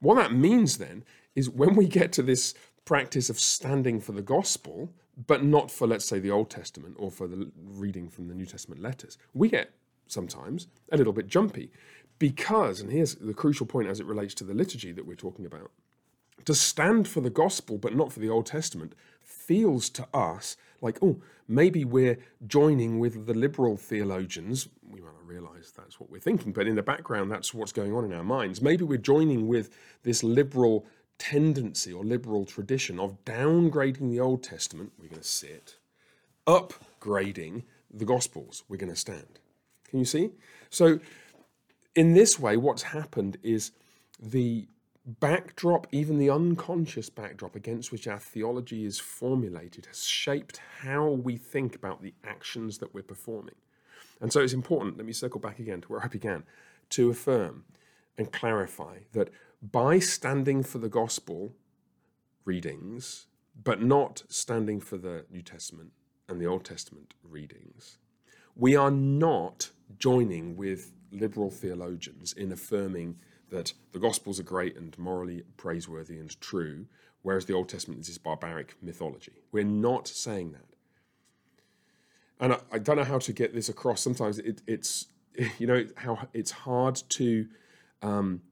What 0.00 0.16
that 0.16 0.32
means 0.32 0.78
then 0.78 1.04
is 1.34 1.50
when 1.50 1.74
we 1.74 1.86
get 1.88 2.12
to 2.12 2.22
this 2.22 2.54
practice 2.84 3.28
of 3.28 3.40
standing 3.40 4.00
for 4.00 4.12
the 4.12 4.22
gospel, 4.22 4.90
but 5.26 5.42
not 5.42 5.70
for, 5.70 5.86
let's 5.86 6.04
say, 6.04 6.18
the 6.18 6.30
Old 6.30 6.50
Testament 6.50 6.94
or 6.98 7.10
for 7.10 7.26
the 7.26 7.50
reading 7.64 8.08
from 8.08 8.28
the 8.28 8.34
New 8.34 8.46
Testament 8.46 8.80
letters, 8.80 9.18
we 9.34 9.48
get 9.48 9.72
sometimes 10.06 10.68
a 10.92 10.96
little 10.96 11.12
bit 11.12 11.26
jumpy 11.26 11.70
because, 12.18 12.80
and 12.80 12.90
here's 12.90 13.14
the 13.16 13.34
crucial 13.34 13.66
point 13.66 13.88
as 13.88 14.00
it 14.00 14.06
relates 14.06 14.34
to 14.34 14.44
the 14.44 14.54
liturgy 14.54 14.92
that 14.92 15.06
we're 15.06 15.14
talking 15.16 15.46
about, 15.46 15.70
to 16.44 16.54
stand 16.54 17.08
for 17.08 17.20
the 17.20 17.30
gospel 17.30 17.78
but 17.78 17.94
not 17.94 18.12
for 18.12 18.20
the 18.20 18.28
Old 18.28 18.46
Testament 18.46 18.94
feels 19.22 19.88
to 19.90 20.06
us 20.12 20.56
like, 20.80 20.98
oh, 21.02 21.20
maybe 21.48 21.84
we're 21.84 22.18
joining 22.46 22.98
with 22.98 23.26
the 23.26 23.34
liberal 23.34 23.76
theologians. 23.76 24.68
We 24.88 25.00
might 25.00 25.14
not 25.14 25.26
realize 25.26 25.72
that's 25.76 26.00
what 26.00 26.10
we're 26.10 26.20
thinking, 26.20 26.52
but 26.52 26.66
in 26.66 26.74
the 26.74 26.82
background, 26.82 27.30
that's 27.30 27.54
what's 27.54 27.72
going 27.72 27.94
on 27.94 28.04
in 28.04 28.12
our 28.12 28.24
minds. 28.24 28.60
Maybe 28.60 28.84
we're 28.84 28.98
joining 28.98 29.48
with 29.48 29.70
this 30.02 30.22
liberal 30.22 30.86
tendency 31.18 31.92
or 31.92 32.04
liberal 32.04 32.44
tradition 32.44 32.98
of 33.00 33.24
downgrading 33.24 34.10
the 34.10 34.20
Old 34.20 34.42
Testament, 34.42 34.92
we're 34.98 35.08
going 35.08 35.22
to 35.22 35.26
sit, 35.26 35.76
upgrading 36.46 37.62
the 37.90 38.04
Gospels, 38.04 38.64
we're 38.68 38.76
going 38.76 38.92
to 38.92 38.96
stand. 38.96 39.40
Can 39.88 39.98
you 39.98 40.04
see? 40.04 40.30
So 40.68 40.98
in 41.96 42.12
this 42.12 42.38
way, 42.38 42.56
what's 42.56 42.82
happened 42.82 43.38
is 43.42 43.72
the 44.20 44.68
backdrop, 45.04 45.86
even 45.92 46.18
the 46.18 46.30
unconscious 46.30 47.08
backdrop 47.08 47.56
against 47.56 47.90
which 47.90 48.06
our 48.06 48.18
theology 48.18 48.84
is 48.84 48.98
formulated, 49.00 49.86
has 49.86 50.04
shaped 50.04 50.60
how 50.82 51.08
we 51.08 51.36
think 51.36 51.74
about 51.74 52.02
the 52.02 52.14
actions 52.22 52.78
that 52.78 52.92
we're 52.92 53.02
performing. 53.02 53.54
And 54.20 54.32
so 54.32 54.40
it's 54.40 54.52
important, 54.52 54.98
let 54.98 55.06
me 55.06 55.12
circle 55.12 55.40
back 55.40 55.58
again 55.58 55.80
to 55.80 55.88
where 55.88 56.04
I 56.04 56.08
began, 56.08 56.44
to 56.90 57.10
affirm 57.10 57.64
and 58.18 58.30
clarify 58.30 58.98
that 59.12 59.30
by 59.62 59.98
standing 59.98 60.62
for 60.62 60.78
the 60.78 60.88
gospel 60.88 61.54
readings, 62.44 63.26
but 63.62 63.82
not 63.82 64.22
standing 64.28 64.80
for 64.80 64.98
the 64.98 65.24
New 65.30 65.42
Testament 65.42 65.92
and 66.28 66.40
the 66.40 66.46
Old 66.46 66.64
Testament 66.64 67.14
readings, 67.22 67.98
we 68.54 68.76
are 68.76 68.90
not 68.90 69.70
joining 69.98 70.56
with 70.56 70.92
liberal 71.10 71.50
theologians 71.50 72.32
in 72.32 72.52
affirming 72.52 73.16
that 73.50 73.72
the 73.92 73.98
Gospels 73.98 74.40
are 74.40 74.44
great 74.44 74.76
and 74.76 74.96
morally 74.98 75.44
praiseworthy 75.56 76.18
and 76.18 76.40
true, 76.40 76.86
whereas 77.22 77.46
the 77.46 77.54
Old 77.54 77.68
Testament 77.68 78.00
is 78.00 78.08
this 78.08 78.18
barbaric 78.18 78.76
mythology. 78.82 79.42
We're 79.52 79.64
not 79.64 80.08
saying 80.08 80.52
that. 80.52 80.66
And 82.38 82.52
I, 82.54 82.58
I 82.72 82.78
don't 82.78 82.96
know 82.96 83.04
how 83.04 83.18
to 83.18 83.32
get 83.32 83.54
this 83.54 83.68
across. 83.68 84.00
Sometimes 84.00 84.38
it, 84.38 84.62
it's, 84.66 85.06
you 85.58 85.66
know, 85.66 85.86
how 85.96 86.28
it's 86.32 86.50
hard 86.50 87.00
to 87.10 87.46
um, 88.02 88.42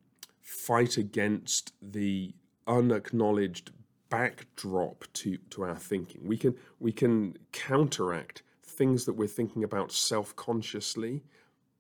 fight 0.41 0.97
against 0.97 1.73
the 1.83 2.35
unacknowledged 2.67 3.73
backdrop 4.09 5.05
to, 5.13 5.39
to 5.51 5.65
our 5.65 5.77
thinking. 5.77 6.23
We 6.25 6.37
can, 6.37 6.55
we 6.79 6.93
can 6.93 7.37
counteract 7.53 8.43
things 8.63 9.05
that 9.05 9.15
we're 9.15 9.29
thinking 9.29 9.65
about 9.65 9.93
self 9.93 10.35
consciously 10.37 11.23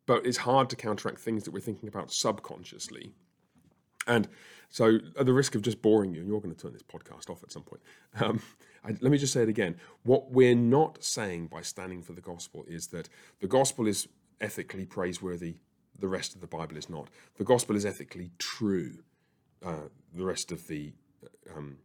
but 0.06 0.26
it's 0.26 0.38
hard 0.38 0.70
to 0.70 0.76
counteract 0.76 1.18
things 1.18 1.44
that 1.44 1.50
we're 1.50 1.60
thinking 1.60 1.88
about 1.88 2.12
subconsciously. 2.12 3.12
And 4.06 4.28
so, 4.68 4.98
at 5.18 5.26
the 5.26 5.32
risk 5.32 5.54
of 5.54 5.62
just 5.62 5.80
boring 5.80 6.14
you, 6.14 6.20
and 6.20 6.28
you're 6.28 6.40
going 6.40 6.54
to 6.54 6.60
turn 6.60 6.72
this 6.72 6.82
podcast 6.82 7.30
off 7.30 7.42
at 7.42 7.52
some 7.52 7.62
point, 7.62 7.80
um, 8.20 8.40
I, 8.84 8.90
let 9.00 9.10
me 9.10 9.18
just 9.18 9.32
say 9.32 9.42
it 9.42 9.48
again. 9.48 9.76
What 10.02 10.30
we're 10.30 10.54
not 10.54 11.02
saying 11.02 11.46
by 11.46 11.62
standing 11.62 12.02
for 12.02 12.12
the 12.12 12.20
gospel 12.20 12.64
is 12.68 12.88
that 12.88 13.08
the 13.40 13.46
gospel 13.46 13.86
is 13.86 14.08
ethically 14.40 14.84
praiseworthy, 14.84 15.56
the 15.98 16.08
rest 16.08 16.34
of 16.34 16.40
the 16.40 16.46
Bible 16.46 16.76
is 16.76 16.90
not. 16.90 17.08
The 17.38 17.44
gospel 17.44 17.76
is 17.76 17.86
ethically 17.86 18.32
true, 18.38 18.98
uh, 19.64 19.88
the 20.12 20.24
rest 20.24 20.52
of 20.52 20.66
the 20.66 20.92
um, 21.54 21.78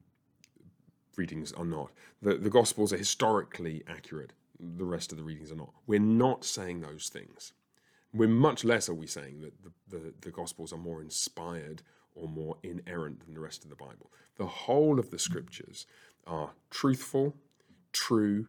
readings 1.15 1.51
are 1.53 1.65
not. 1.65 1.91
The, 2.21 2.35
the 2.35 2.49
gospels 2.49 2.91
are 2.91 2.97
historically 2.97 3.83
accurate, 3.87 4.33
the 4.59 4.85
rest 4.85 5.11
of 5.11 5.17
the 5.17 5.23
readings 5.23 5.51
are 5.51 5.55
not. 5.55 5.73
We're 5.87 5.99
not 5.99 6.43
saying 6.43 6.81
those 6.81 7.09
things. 7.09 7.53
We're 8.13 8.27
much 8.27 8.63
less 8.63 8.89
are 8.89 8.93
we 8.93 9.07
saying 9.07 9.41
that 9.41 9.53
the, 9.63 9.71
the, 9.89 10.13
the 10.21 10.31
Gospels 10.31 10.73
are 10.73 10.77
more 10.77 11.01
inspired 11.01 11.83
or 12.15 12.27
more 12.27 12.57
inerrant 12.63 13.25
than 13.25 13.33
the 13.33 13.39
rest 13.39 13.63
of 13.63 13.69
the 13.69 13.75
Bible. 13.75 14.11
The 14.37 14.47
whole 14.47 14.99
of 14.99 15.11
the 15.11 15.19
Scriptures 15.19 15.85
are 16.25 16.51
truthful, 16.69 17.35
true, 17.91 18.47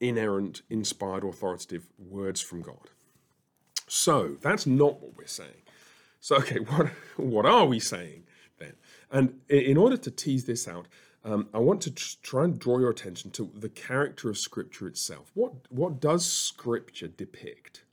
inerrant, 0.00 0.62
inspired, 0.70 1.24
authoritative 1.24 1.86
words 1.98 2.40
from 2.40 2.62
God. 2.62 2.90
So 3.86 4.36
that's 4.40 4.66
not 4.66 5.00
what 5.00 5.16
we're 5.16 5.26
saying. 5.26 5.62
So, 6.20 6.36
okay, 6.36 6.58
what, 6.68 6.88
what 7.16 7.46
are 7.46 7.66
we 7.66 7.80
saying 7.80 8.24
then? 8.58 8.74
And 9.10 9.40
in 9.48 9.76
order 9.76 9.96
to 9.96 10.10
tease 10.10 10.46
this 10.46 10.66
out, 10.66 10.86
um, 11.24 11.48
I 11.54 11.58
want 11.58 11.80
to 11.82 11.90
try 11.90 12.44
and 12.44 12.58
draw 12.58 12.78
your 12.78 12.90
attention 12.90 13.30
to 13.32 13.50
the 13.54 13.70
character 13.70 14.28
of 14.28 14.36
Scripture 14.36 14.86
itself. 14.86 15.30
What, 15.34 15.52
what 15.70 16.00
does 16.00 16.30
Scripture 16.30 17.08
depict? 17.08 17.83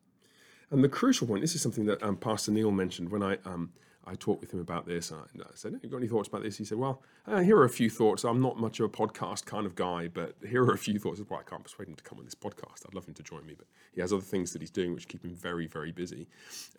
And 0.71 0.83
the 0.83 0.89
crucial 0.89 1.27
point, 1.27 1.41
this 1.41 1.53
is 1.53 1.61
something 1.61 1.85
that 1.85 2.01
um, 2.01 2.15
Pastor 2.15 2.51
Neil 2.51 2.71
mentioned 2.71 3.09
when 3.09 3.21
I 3.21 3.37
um, 3.45 3.71
I 4.05 4.15
talked 4.15 4.41
with 4.41 4.53
him 4.53 4.59
about 4.59 4.87
this. 4.87 5.11
I, 5.11 5.17
I 5.17 5.45
said, 5.53 5.79
"You 5.83 5.89
got 5.89 5.97
any 5.97 6.07
thoughts 6.07 6.29
about 6.29 6.43
this?" 6.43 6.57
He 6.57 6.65
said, 6.65 6.77
"Well, 6.77 7.03
uh, 7.27 7.41
here 7.41 7.57
are 7.57 7.65
a 7.65 7.69
few 7.69 7.89
thoughts. 7.89 8.23
I'm 8.23 8.41
not 8.41 8.57
much 8.57 8.79
of 8.79 8.85
a 8.85 8.89
podcast 8.89 9.45
kind 9.45 9.65
of 9.65 9.75
guy, 9.75 10.07
but 10.07 10.35
here 10.47 10.63
are 10.63 10.73
a 10.73 10.77
few 10.77 10.97
thoughts." 10.97 11.21
Why 11.27 11.39
I 11.39 11.43
can't 11.43 11.63
persuade 11.63 11.89
him 11.89 11.95
to 11.95 12.03
come 12.03 12.19
on 12.19 12.25
this 12.25 12.35
podcast. 12.35 12.85
I'd 12.87 12.95
love 12.95 13.05
him 13.05 13.13
to 13.15 13.23
join 13.23 13.45
me, 13.45 13.53
but 13.55 13.67
he 13.91 14.01
has 14.01 14.11
other 14.11 14.21
things 14.21 14.53
that 14.53 14.61
he's 14.61 14.71
doing 14.71 14.93
which 14.93 15.07
keep 15.07 15.23
him 15.23 15.35
very, 15.35 15.67
very 15.67 15.91
busy. 15.91 16.27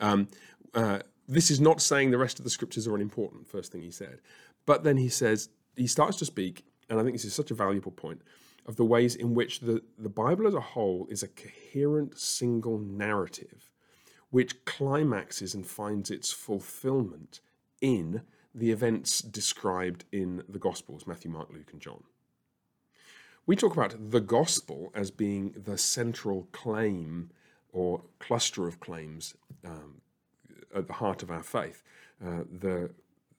Um, 0.01 0.29
uh, 0.75 1.01
this 1.29 1.51
is 1.51 1.61
not 1.61 1.81
saying 1.81 2.11
the 2.11 2.19
rest 2.19 2.39
of 2.39 2.45
the 2.45 2.51
scriptures 2.51 2.89
are 2.89 2.95
unimportant. 2.95 3.47
First 3.47 3.73
thing 3.73 3.83
he 3.83 3.91
said, 3.91 4.21
but 4.67 4.85
then 4.85 4.97
he 4.97 5.09
says 5.09 5.51
he 5.77 5.87
starts 5.87 6.17
to 6.19 6.25
speak, 6.25 6.65
and 6.89 6.99
I 6.99 7.03
think 7.03 7.15
this 7.15 7.25
is 7.25 7.35
such 7.35 7.51
a 7.51 7.55
valuable 7.55 7.93
point 7.93 8.23
of 8.67 8.77
the 8.77 8.85
ways 8.85 9.17
in 9.17 9.35
which 9.35 9.61
the, 9.61 9.83
the 9.99 10.09
Bible 10.09 10.47
as 10.47 10.55
a 10.55 10.61
whole 10.61 11.07
is 11.11 11.23
a 11.23 11.29
coherent 11.29 12.19
single 12.19 12.79
narrative 12.79 13.72
which 14.33 14.65
climaxes 14.65 15.55
and 15.55 15.67
finds 15.67 16.11
its 16.11 16.33
fulfillment 16.33 17.41
in 17.83 18.23
the 18.55 18.71
events 18.71 19.21
described 19.21 20.07
in 20.11 20.43
the 20.49 20.59
Gospels 20.59 21.07
Matthew, 21.07 21.31
Mark, 21.31 21.51
Luke, 21.53 21.69
and 21.71 21.83
John. 21.83 22.03
We 23.45 23.57
talk 23.57 23.75
about 23.75 24.11
the 24.11 24.23
Gospel 24.23 24.91
as 24.95 25.11
being 25.11 25.55
the 25.65 25.77
central 25.77 26.49
claim 26.51 27.29
or 27.75 28.01
cluster 28.21 28.67
of 28.67 28.81
claims 28.81 29.35
um, 29.67 30.01
at 30.75 30.87
the 30.87 30.95
heart 30.95 31.23
of 31.23 31.31
our 31.31 31.43
faith. 31.43 31.83
Uh, 32.25 32.45
the, 32.51 32.91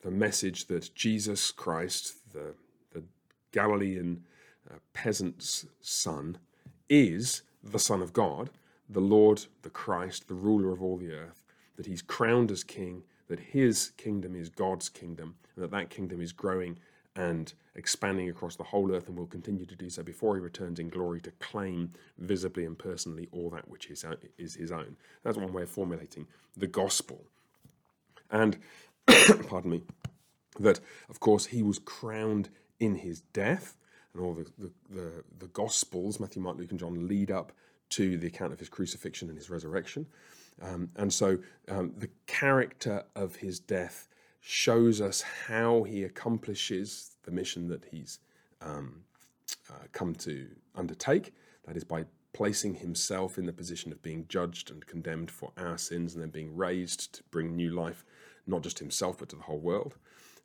the 0.04 0.12
message 0.12 0.68
that 0.68 0.94
Jesus 0.94 1.50
Christ, 1.50 2.32
the, 2.34 2.54
the 2.94 3.02
Galilean 3.52 4.24
uh, 4.70 4.76
peasant's 4.94 5.66
son, 5.82 6.38
is 6.88 7.42
the 7.64 7.80
Son 7.80 8.04
of 8.04 8.14
God 8.14 8.52
the 8.90 9.02
Lord, 9.02 9.46
the 9.62 9.70
Christ, 9.70 10.28
the 10.28 10.34
ruler 10.34 10.72
of 10.72 10.82
all 10.82 10.98
the 10.98 11.12
earth, 11.12 11.44
that 11.76 11.86
he's 11.86 12.02
crowned 12.02 12.52
as 12.52 12.64
king, 12.64 13.04
that 13.28 13.40
his 13.40 13.92
kingdom 13.98 14.36
is 14.36 14.50
God's 14.50 14.90
kingdom, 14.90 15.36
and 15.56 15.64
that 15.64 15.72
that 15.72 15.90
kingdom 15.90 16.22
is 16.22 16.32
growing 16.32 16.78
and 17.16 17.54
expanding 17.76 18.30
across 18.30 18.56
the 18.56 18.64
whole 18.64 18.94
earth 18.94 19.08
and 19.08 19.18
will 19.18 19.28
continue 19.28 19.66
to 19.66 19.76
do 19.76 19.90
so 19.90 20.04
before 20.04 20.36
he 20.36 20.42
returns 20.42 20.80
in 20.80 20.90
glory 20.90 21.22
to 21.22 21.32
claim 21.32 21.92
visibly 22.18 22.66
and 22.66 22.78
personally 22.78 23.28
all 23.32 23.50
that 23.50 23.68
which 23.68 23.90
is, 23.90 24.06
is 24.38 24.56
his 24.56 24.72
own. 24.72 24.96
That's 25.24 25.38
one 25.38 25.54
way 25.54 25.64
of 25.64 25.70
formulating 25.70 26.28
the 26.58 26.68
gospel. 26.68 27.26
And, 28.32 28.58
pardon 29.48 29.72
me, 29.72 29.82
that 30.60 30.80
of 31.10 31.20
course 31.20 31.48
he 31.48 31.64
was 31.64 31.80
crowned 31.80 32.50
in 32.80 32.96
his 32.96 33.22
death, 33.22 33.78
and 34.14 34.24
all 34.24 34.34
the, 34.34 34.46
the, 34.58 34.72
the, 34.90 35.24
the 35.40 35.48
gospels, 35.48 36.20
Matthew, 36.20 36.42
Mark, 36.42 36.58
Luke, 36.58 36.72
and 36.72 36.80
John, 36.80 37.08
lead 37.08 37.32
up 37.32 37.52
to 37.96 38.18
the 38.18 38.28
account 38.28 38.54
of 38.54 38.60
his 38.60 38.70
crucifixion 38.70 39.30
and 39.30 39.38
his 39.38 39.50
resurrection. 39.50 40.06
Um, 40.62 40.90
and 40.96 41.12
so 41.12 41.38
um, 41.70 41.94
the 41.98 42.10
character 42.28 43.04
of 43.16 43.36
his 43.36 43.60
death 43.60 44.08
shows 44.42 45.02
us 45.02 45.22
how 45.48 45.84
he 45.84 46.04
accomplishes 46.04 47.18
the 47.24 47.32
mission 47.32 47.68
that 47.70 47.86
he's 47.92 48.20
um, 48.62 49.04
uh, 49.70 49.86
come 49.92 50.14
to 50.16 50.48
undertake. 50.76 51.34
That 51.66 51.78
is 51.78 51.84
by 51.84 52.06
placing 52.34 52.76
himself 52.76 53.38
in 53.38 53.46
the 53.46 53.54
position 53.54 53.92
of 53.92 54.02
being 54.02 54.26
judged 54.28 54.72
and 54.72 54.86
condemned 54.86 55.32
for 55.32 55.52
our 55.58 55.78
sins 55.78 56.14
and 56.14 56.22
then 56.22 56.30
being 56.30 56.56
raised 56.56 57.14
to 57.14 57.24
bring 57.32 57.56
new 57.56 57.70
life, 57.70 58.04
not 58.48 58.64
just 58.64 58.80
himself, 58.80 59.20
but 59.20 59.30
to 59.30 59.36
the 59.36 59.44
whole 59.44 59.60
world. 59.60 59.96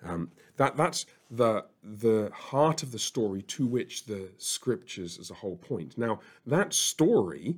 Um, 0.03 0.31
that 0.57 0.77
that's 0.77 1.07
the 1.31 1.65
the 1.83 2.31
heart 2.33 2.83
of 2.83 2.93
the 2.93 2.99
story 2.99 3.43
to 3.43 3.67
which 3.67 4.07
the 4.07 4.29
scriptures 4.39 5.19
as 5.19 5.31
a 5.31 5.35
whole 5.35 5.57
point. 5.57 5.99
Now 5.99 6.21
that 6.47 6.73
story, 6.73 7.57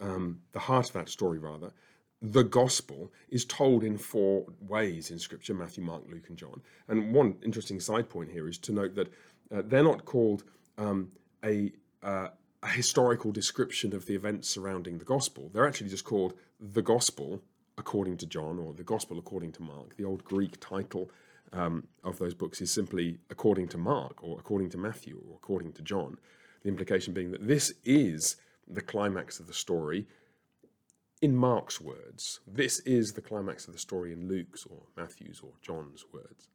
um, 0.00 0.40
the 0.52 0.60
heart 0.60 0.88
of 0.88 0.92
that 0.94 1.08
story 1.08 1.38
rather, 1.38 1.70
the 2.20 2.44
gospel 2.44 3.12
is 3.28 3.44
told 3.44 3.84
in 3.84 3.98
four 3.98 4.46
ways 4.60 5.10
in 5.10 5.18
scripture: 5.18 5.54
Matthew, 5.54 5.84
Mark, 5.84 6.02
Luke, 6.10 6.28
and 6.28 6.36
John. 6.36 6.60
And 6.88 7.14
one 7.14 7.36
interesting 7.44 7.80
side 7.80 8.08
point 8.08 8.30
here 8.30 8.48
is 8.48 8.58
to 8.58 8.72
note 8.72 8.94
that 8.96 9.12
uh, 9.52 9.62
they're 9.64 9.84
not 9.84 10.04
called 10.04 10.44
um, 10.78 11.12
a 11.44 11.72
uh, 12.02 12.28
a 12.62 12.68
historical 12.68 13.30
description 13.30 13.94
of 13.94 14.06
the 14.06 14.14
events 14.14 14.48
surrounding 14.48 14.98
the 14.98 15.04
gospel. 15.04 15.50
They're 15.52 15.68
actually 15.68 15.90
just 15.90 16.04
called 16.04 16.34
the 16.58 16.82
gospel 16.82 17.42
according 17.78 18.16
to 18.18 18.26
John 18.26 18.58
or 18.58 18.72
the 18.72 18.82
gospel 18.82 19.18
according 19.18 19.52
to 19.52 19.62
Mark, 19.62 19.96
the 19.96 20.04
old 20.04 20.24
Greek 20.24 20.58
title 20.58 21.10
um, 21.52 21.86
of 22.04 22.18
those 22.18 22.34
books 22.34 22.60
is 22.60 22.70
simply 22.70 23.18
according 23.30 23.68
to 23.68 23.78
Mark 23.78 24.22
or 24.22 24.38
according 24.38 24.70
to 24.70 24.78
Matthew 24.78 25.20
or 25.28 25.36
according 25.36 25.72
to 25.74 25.82
John. 25.82 26.18
The 26.62 26.68
implication 26.68 27.14
being 27.14 27.30
that 27.30 27.46
this 27.46 27.72
is 27.84 28.36
the 28.66 28.80
climax 28.80 29.38
of 29.38 29.46
the 29.46 29.54
story 29.54 30.06
in 31.22 31.34
Mark's 31.34 31.80
words. 31.80 32.40
This 32.46 32.80
is 32.80 33.12
the 33.12 33.20
climax 33.20 33.66
of 33.66 33.72
the 33.72 33.78
story 33.78 34.12
in 34.12 34.28
Luke's 34.28 34.66
or 34.66 34.82
Matthew's 34.96 35.40
or 35.40 35.52
John's 35.62 36.04
words. 36.12 36.48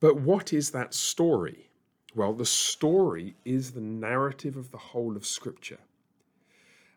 But 0.00 0.16
what 0.20 0.52
is 0.52 0.70
that 0.70 0.94
story? 0.94 1.70
Well, 2.14 2.32
the 2.32 2.46
story 2.46 3.36
is 3.44 3.72
the 3.72 3.80
narrative 3.80 4.56
of 4.56 4.70
the 4.70 4.78
whole 4.78 5.16
of 5.16 5.26
Scripture. 5.26 5.78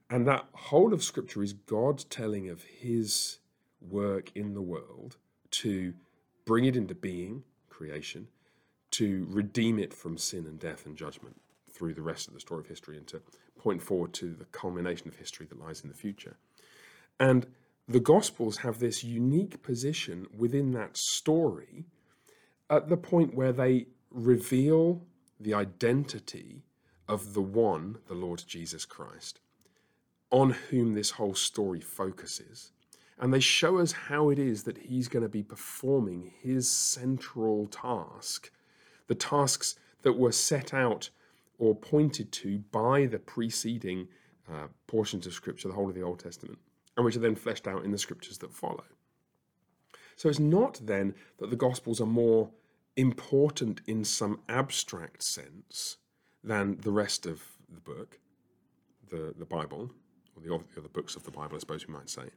And 0.09 0.27
that 0.27 0.45
whole 0.53 0.93
of 0.93 1.03
Scripture 1.03 1.43
is 1.43 1.53
God 1.53 2.05
telling 2.09 2.49
of 2.49 2.63
his 2.63 3.39
work 3.81 4.31
in 4.35 4.53
the 4.53 4.61
world 4.61 5.17
to 5.51 5.93
bring 6.45 6.65
it 6.65 6.75
into 6.75 6.95
being, 6.95 7.43
creation, 7.69 8.27
to 8.91 9.25
redeem 9.29 9.79
it 9.79 9.93
from 9.93 10.17
sin 10.17 10.45
and 10.45 10.59
death 10.59 10.85
and 10.85 10.95
judgment 10.95 11.39
through 11.71 11.93
the 11.93 12.01
rest 12.01 12.27
of 12.27 12.33
the 12.33 12.39
story 12.39 12.61
of 12.61 12.67
history 12.67 12.97
and 12.97 13.07
to 13.07 13.21
point 13.57 13.81
forward 13.81 14.13
to 14.13 14.33
the 14.33 14.45
culmination 14.45 15.07
of 15.07 15.15
history 15.15 15.45
that 15.47 15.59
lies 15.59 15.81
in 15.81 15.89
the 15.89 15.95
future. 15.95 16.37
And 17.19 17.47
the 17.87 17.99
Gospels 17.99 18.57
have 18.57 18.79
this 18.79 19.03
unique 19.03 19.63
position 19.63 20.27
within 20.37 20.71
that 20.71 20.97
story 20.97 21.85
at 22.69 22.89
the 22.89 22.97
point 22.97 23.35
where 23.35 23.51
they 23.51 23.87
reveal 24.11 25.01
the 25.39 25.53
identity 25.53 26.63
of 27.07 27.33
the 27.33 27.41
one, 27.41 27.97
the 28.07 28.13
Lord 28.13 28.43
Jesus 28.47 28.85
Christ, 28.85 29.39
on 30.29 30.51
whom 30.51 30.93
this 30.93 31.11
whole 31.11 31.35
story 31.35 31.81
focuses. 31.81 32.72
And 33.19 33.33
they 33.33 33.39
show 33.39 33.77
us 33.77 33.91
how 33.91 34.29
it 34.29 34.39
is 34.39 34.63
that 34.63 34.77
he's 34.77 35.07
going 35.07 35.23
to 35.23 35.29
be 35.29 35.43
performing 35.43 36.31
his 36.41 36.69
central 36.69 37.67
task, 37.67 38.51
the 39.07 39.15
tasks 39.15 39.75
that 40.01 40.13
were 40.13 40.31
set 40.31 40.73
out 40.73 41.09
or 41.57 41.75
pointed 41.75 42.31
to 42.31 42.59
by 42.71 43.05
the 43.05 43.19
preceding 43.19 44.07
uh, 44.51 44.67
portions 44.87 45.25
of 45.25 45.33
Scripture, 45.33 45.67
the 45.67 45.73
whole 45.73 45.89
of 45.89 45.95
the 45.95 46.01
Old 46.01 46.19
Testament, 46.19 46.57
and 46.97 47.05
which 47.05 47.15
are 47.15 47.19
then 47.19 47.35
fleshed 47.35 47.67
out 47.67 47.85
in 47.85 47.91
the 47.91 47.97
Scriptures 47.97 48.37
that 48.39 48.53
follow. 48.53 48.83
So 50.15 50.29
it's 50.29 50.39
not 50.39 50.79
then 50.83 51.15
that 51.37 51.49
the 51.49 51.55
Gospels 51.55 52.01
are 52.01 52.05
more 52.05 52.49
important 52.95 53.81
in 53.87 54.03
some 54.03 54.41
abstract 54.49 55.23
sense 55.23 55.97
than 56.43 56.77
the 56.81 56.91
rest 56.91 57.25
of 57.25 57.41
the 57.73 57.79
book, 57.79 58.19
the, 59.09 59.33
the 59.37 59.45
Bible, 59.45 59.91
or 60.35 60.41
the 60.41 60.53
other, 60.53 60.63
the 60.73 60.81
other 60.81 60.89
books 60.89 61.15
of 61.15 61.23
the 61.23 61.31
Bible, 61.31 61.55
I 61.55 61.59
suppose 61.59 61.87
we 61.87 61.93
might 61.93 62.09
say. 62.09 62.29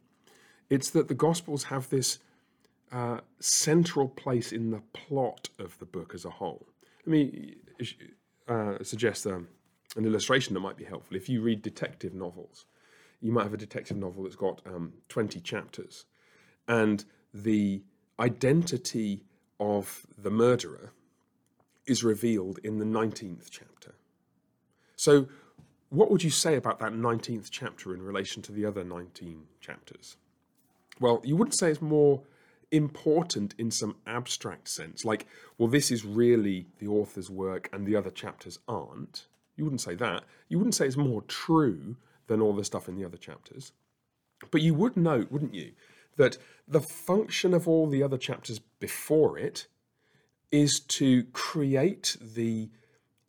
It's 0.69 0.91
that 0.91 1.09
the 1.09 1.15
Gospels 1.15 1.65
have 1.65 1.89
this 1.91 2.19
uh, 2.93 3.21
central 3.41 4.09
place 4.09 4.53
in 4.53 4.71
the 4.71 4.83
plot 4.93 5.49
of 5.59 5.79
the 5.79 5.87
book 5.87 6.15
as 6.15 6.25
a 6.25 6.31
whole. 6.31 6.67
Let 7.05 7.13
me 7.13 7.57
uh, 8.49 8.83
suggest 8.83 9.27
um, 9.27 9.49
an 9.97 10.05
illustration 10.05 10.55
that 10.55 10.61
might 10.61 10.77
be 10.77 10.85
helpful. 10.85 11.17
If 11.17 11.29
you 11.29 11.41
read 11.41 11.63
detective 11.63 12.15
novels, 12.15 12.67
you 13.21 13.33
might 13.33 13.45
have 13.45 13.55
a 13.55 13.59
detective 13.59 13.97
novel 13.97 14.25
that's 14.25 14.37
got 14.37 14.61
um, 14.67 14.93
20 15.09 15.41
chapters, 15.41 16.05
and 16.69 17.05
the 17.33 17.83
identity 18.19 19.25
of 19.59 20.07
the 20.19 20.31
murderer 20.31 20.93
is 21.87 22.03
revealed 22.03 22.59
in 22.65 22.79
the 22.79 22.85
19th 22.85 23.49
chapter. 23.51 23.95
So, 24.97 25.29
what 25.91 26.11
would 26.11 26.25
you 26.25 26.31
say 26.31 26.57
about 26.57 26.81
that 26.81 26.93
19th 26.93 27.49
chapter 27.51 27.95
in 27.95 28.03
relation 28.03 28.43
to 28.43 28.53
the 28.53 28.65
other 28.65 28.83
19 28.83 29.45
chapters? 29.61 30.17
Well, 31.01 31.21
you 31.25 31.37
wouldn't 31.37 31.59
say 31.59 31.71
it's 31.71 31.83
more 31.83 32.23
important 32.71 33.55
in 33.59 33.71
some 33.71 33.97
abstract 34.07 34.69
sense, 34.69 35.05
like, 35.05 35.27
well, 35.59 35.69
this 35.69 35.91
is 35.91 36.05
really 36.05 36.67
the 36.79 36.89
author's 36.89 37.31
work 37.31 37.69
and 37.73 37.87
the 37.87 37.97
other 37.97 38.11
chapters 38.11 38.59
aren't. 38.67 39.27
You 39.57 39.65
wouldn't 39.65 39.81
say 39.81 39.95
that. 39.95 40.25
You 40.49 40.59
wouldn't 40.59 40.75
say 40.75 40.87
it's 40.87 40.97
more 40.97 41.23
true 41.23 41.97
than 42.27 42.41
all 42.41 42.53
the 42.53 42.65
stuff 42.65 42.89
in 42.89 42.97
the 42.97 43.05
other 43.05 43.17
chapters. 43.17 43.73
But 44.51 44.63
you 44.63 44.75
would 44.75 44.97
note, 44.97 45.31
wouldn't 45.31 45.55
you, 45.55 45.73
that 46.17 46.39
the 46.67 46.81
function 46.81 47.55
of 47.55 47.69
all 47.69 47.87
the 47.89 48.03
other 48.03 48.19
chapters 48.19 48.59
before 48.81 49.39
it 49.39 49.67
is 50.51 50.81
to 50.81 51.25
create 51.33 52.17
the 52.21 52.71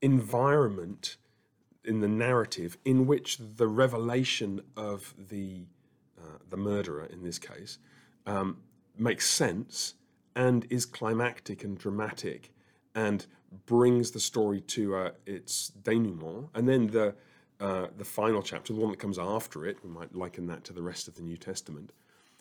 environment 0.01 1.17
in 1.83 2.01
the 2.01 2.07
narrative 2.07 2.77
in 2.83 3.07
which 3.07 3.37
the 3.37 3.67
revelation 3.67 4.61
of 4.75 5.13
the 5.29 5.65
uh, 6.19 6.37
the 6.49 6.57
murderer 6.57 7.05
in 7.05 7.23
this 7.23 7.39
case 7.39 7.77
um, 8.25 8.57
makes 8.97 9.29
sense 9.29 9.95
and 10.35 10.65
is 10.69 10.85
climactic 10.85 11.63
and 11.63 11.77
dramatic 11.77 12.51
and 12.95 13.25
brings 13.65 14.11
the 14.11 14.19
story 14.19 14.61
to 14.61 14.95
uh, 14.95 15.11
its 15.25 15.71
denouement. 15.83 16.49
And 16.53 16.67
then 16.67 16.87
the 16.87 17.15
uh, 17.59 17.87
the 17.97 18.05
final 18.05 18.43
chapter 18.43 18.71
the 18.71 18.79
one 18.79 18.91
that 18.91 18.99
comes 18.99 19.17
after 19.17 19.65
it 19.65 19.83
we 19.83 19.89
might 19.89 20.13
liken 20.13 20.45
that 20.45 20.63
to 20.63 20.73
the 20.73 20.83
rest 20.83 21.07
of 21.07 21.15
the 21.15 21.23
New 21.23 21.37
Testament 21.37 21.91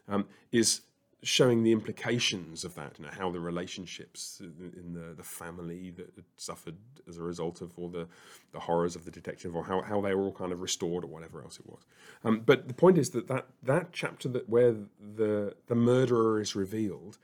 um, 0.09 0.27
is 0.53 0.83
showing 1.23 1.63
the 1.63 1.73
implications 1.73 2.65
of 2.65 2.75
that, 2.75 2.99
you 2.99 3.05
know, 3.05 3.11
how 3.11 3.31
the 3.31 3.41
relationships 3.41 4.41
in 4.41 4.93
the, 4.93 5.15
the 5.17 5.23
family 5.23 5.91
that 5.91 6.13
suffered 6.37 6.77
as 7.09 7.17
a 7.19 7.23
result 7.23 7.63
of 7.63 7.73
all 7.79 7.89
the, 7.89 8.07
the 8.53 8.61
horrors 8.61 8.95
of 8.95 9.05
the 9.05 9.11
detective, 9.11 9.57
or 9.57 9.65
how, 9.65 9.81
how 9.81 10.01
they 10.01 10.15
were 10.15 10.25
all 10.25 10.33
kind 10.33 10.53
of 10.53 10.61
restored, 10.61 11.05
or 11.05 11.09
whatever 11.09 11.43
else 11.43 11.59
it 11.59 11.67
was. 11.67 11.81
Um, 12.25 12.43
but 12.45 12.69
the 12.69 12.75
point 12.75 12.99
is 12.99 13.11
that, 13.11 13.29
that 13.29 13.47
that 13.63 13.93
chapter 13.93 14.29
that 14.29 14.49
where 14.49 14.77
the 15.17 15.55
the 15.67 15.75
murderer 15.75 16.41
is 16.41 16.55
revealed 16.55 17.19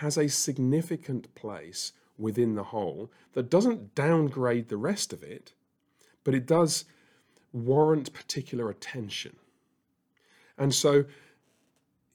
has 0.00 0.16
a 0.16 0.28
significant 0.28 1.32
place 1.34 1.92
within 2.18 2.54
the 2.54 2.64
whole 2.64 3.10
that 3.34 3.50
doesn't 3.50 3.94
downgrade 3.94 4.68
the 4.68 4.76
rest 4.76 5.12
of 5.12 5.22
it, 5.22 5.52
but 6.24 6.34
it 6.34 6.46
does 6.46 6.84
warrant 7.52 8.12
particular 8.12 8.70
attention. 8.70 9.36
And 10.56 10.74
so 10.74 11.04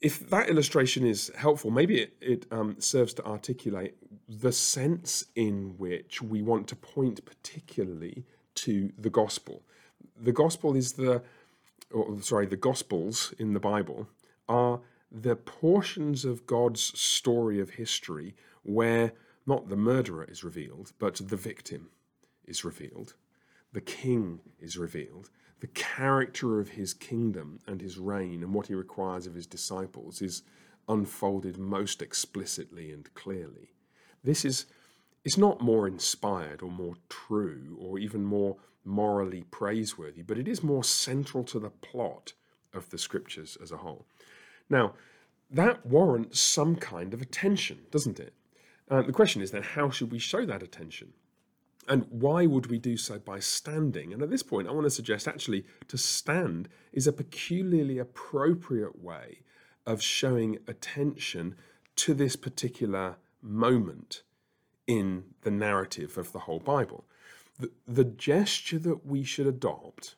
if 0.00 0.30
that 0.30 0.48
illustration 0.48 1.06
is 1.06 1.30
helpful, 1.36 1.70
maybe 1.70 2.00
it, 2.00 2.14
it 2.20 2.46
um, 2.50 2.76
serves 2.78 3.12
to 3.14 3.24
articulate 3.24 3.96
the 4.28 4.52
sense 4.52 5.26
in 5.34 5.74
which 5.76 6.22
we 6.22 6.40
want 6.40 6.68
to 6.68 6.76
point 6.76 7.24
particularly 7.24 8.24
to 8.54 8.92
the 8.98 9.10
gospel. 9.10 9.62
The 10.18 10.32
gospel 10.32 10.74
is 10.74 10.94
the, 10.94 11.22
or 11.90 12.20
sorry, 12.22 12.46
the 12.46 12.56
gospels 12.56 13.34
in 13.38 13.52
the 13.52 13.60
Bible 13.60 14.08
are 14.48 14.80
the 15.12 15.36
portions 15.36 16.24
of 16.24 16.46
God's 16.46 16.98
story 16.98 17.60
of 17.60 17.70
history 17.70 18.34
where 18.62 19.12
not 19.46 19.68
the 19.68 19.76
murderer 19.76 20.24
is 20.24 20.44
revealed, 20.44 20.92
but 20.98 21.16
the 21.16 21.36
victim 21.36 21.90
is 22.46 22.64
revealed, 22.64 23.14
the 23.72 23.80
king 23.80 24.40
is 24.60 24.76
revealed, 24.76 25.30
the 25.60 25.68
character 25.68 26.58
of 26.58 26.70
his 26.70 26.94
kingdom 26.94 27.60
and 27.66 27.80
his 27.80 27.98
reign 27.98 28.42
and 28.42 28.54
what 28.54 28.66
he 28.66 28.74
requires 28.74 29.26
of 29.26 29.34
his 29.34 29.46
disciples 29.46 30.22
is 30.22 30.42
unfolded 30.88 31.58
most 31.58 32.02
explicitly 32.02 32.90
and 32.90 33.12
clearly. 33.14 33.72
This 34.24 34.44
is 34.44 34.66
it's 35.24 35.36
not 35.36 35.60
more 35.60 35.86
inspired 35.86 36.62
or 36.62 36.70
more 36.70 36.94
true 37.10 37.76
or 37.78 37.98
even 37.98 38.24
more 38.24 38.56
morally 38.84 39.44
praiseworthy, 39.50 40.22
but 40.22 40.38
it 40.38 40.48
is 40.48 40.62
more 40.62 40.82
central 40.82 41.44
to 41.44 41.58
the 41.58 41.70
plot 41.70 42.32
of 42.72 42.88
the 42.88 42.98
scriptures 42.98 43.58
as 43.62 43.70
a 43.70 43.78
whole. 43.78 44.06
Now, 44.70 44.94
that 45.50 45.84
warrants 45.84 46.40
some 46.40 46.76
kind 46.76 47.12
of 47.12 47.20
attention, 47.20 47.80
doesn't 47.90 48.18
it? 48.18 48.32
Uh, 48.90 49.02
the 49.02 49.12
question 49.12 49.42
is 49.42 49.50
then, 49.50 49.62
how 49.62 49.90
should 49.90 50.10
we 50.10 50.18
show 50.18 50.46
that 50.46 50.62
attention? 50.62 51.12
And 51.90 52.06
why 52.08 52.46
would 52.46 52.68
we 52.68 52.78
do 52.78 52.96
so 52.96 53.18
by 53.18 53.40
standing? 53.40 54.12
And 54.12 54.22
at 54.22 54.30
this 54.30 54.44
point, 54.44 54.68
I 54.68 54.70
want 54.70 54.84
to 54.84 54.90
suggest 54.90 55.26
actually 55.26 55.66
to 55.88 55.98
stand 55.98 56.68
is 56.92 57.08
a 57.08 57.12
peculiarly 57.12 57.98
appropriate 57.98 59.02
way 59.02 59.40
of 59.84 60.00
showing 60.00 60.58
attention 60.68 61.56
to 61.96 62.14
this 62.14 62.36
particular 62.36 63.16
moment 63.42 64.22
in 64.86 65.24
the 65.42 65.50
narrative 65.50 66.16
of 66.16 66.30
the 66.30 66.38
whole 66.40 66.60
Bible. 66.60 67.06
The, 67.58 67.72
the 67.88 68.04
gesture 68.04 68.78
that 68.78 69.04
we 69.04 69.24
should 69.24 69.48
adopt 69.48 70.14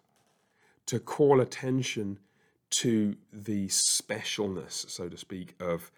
to 0.86 1.00
call 1.00 1.40
attention 1.40 2.18
to 2.68 3.16
the 3.32 3.68
specialness, 3.68 4.90
so 4.90 5.08
to 5.08 5.16
speak, 5.16 5.54
of 5.58 5.90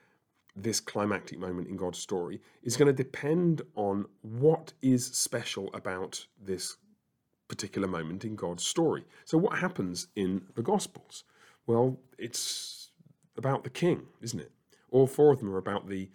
this 0.56 0.80
climactic 0.80 1.38
moment 1.38 1.68
in 1.68 1.76
God's 1.76 1.98
story 1.98 2.40
is 2.62 2.76
going 2.76 2.86
to 2.86 2.92
depend 2.92 3.62
on 3.74 4.06
what 4.22 4.72
is 4.82 5.06
special 5.06 5.70
about 5.74 6.26
this 6.40 6.76
particular 7.48 7.88
moment 7.88 8.24
in 8.24 8.36
God's 8.36 8.64
story. 8.64 9.04
So, 9.24 9.36
what 9.38 9.58
happens 9.58 10.08
in 10.14 10.42
the 10.54 10.62
Gospels? 10.62 11.24
Well, 11.66 11.98
it's 12.18 12.90
about 13.36 13.64
the 13.64 13.70
king, 13.70 14.06
isn't 14.20 14.40
it? 14.40 14.52
All 14.90 15.06
four 15.06 15.32
of 15.32 15.40
them 15.40 15.52
are 15.52 15.58
about 15.58 15.88
the 15.88 16.10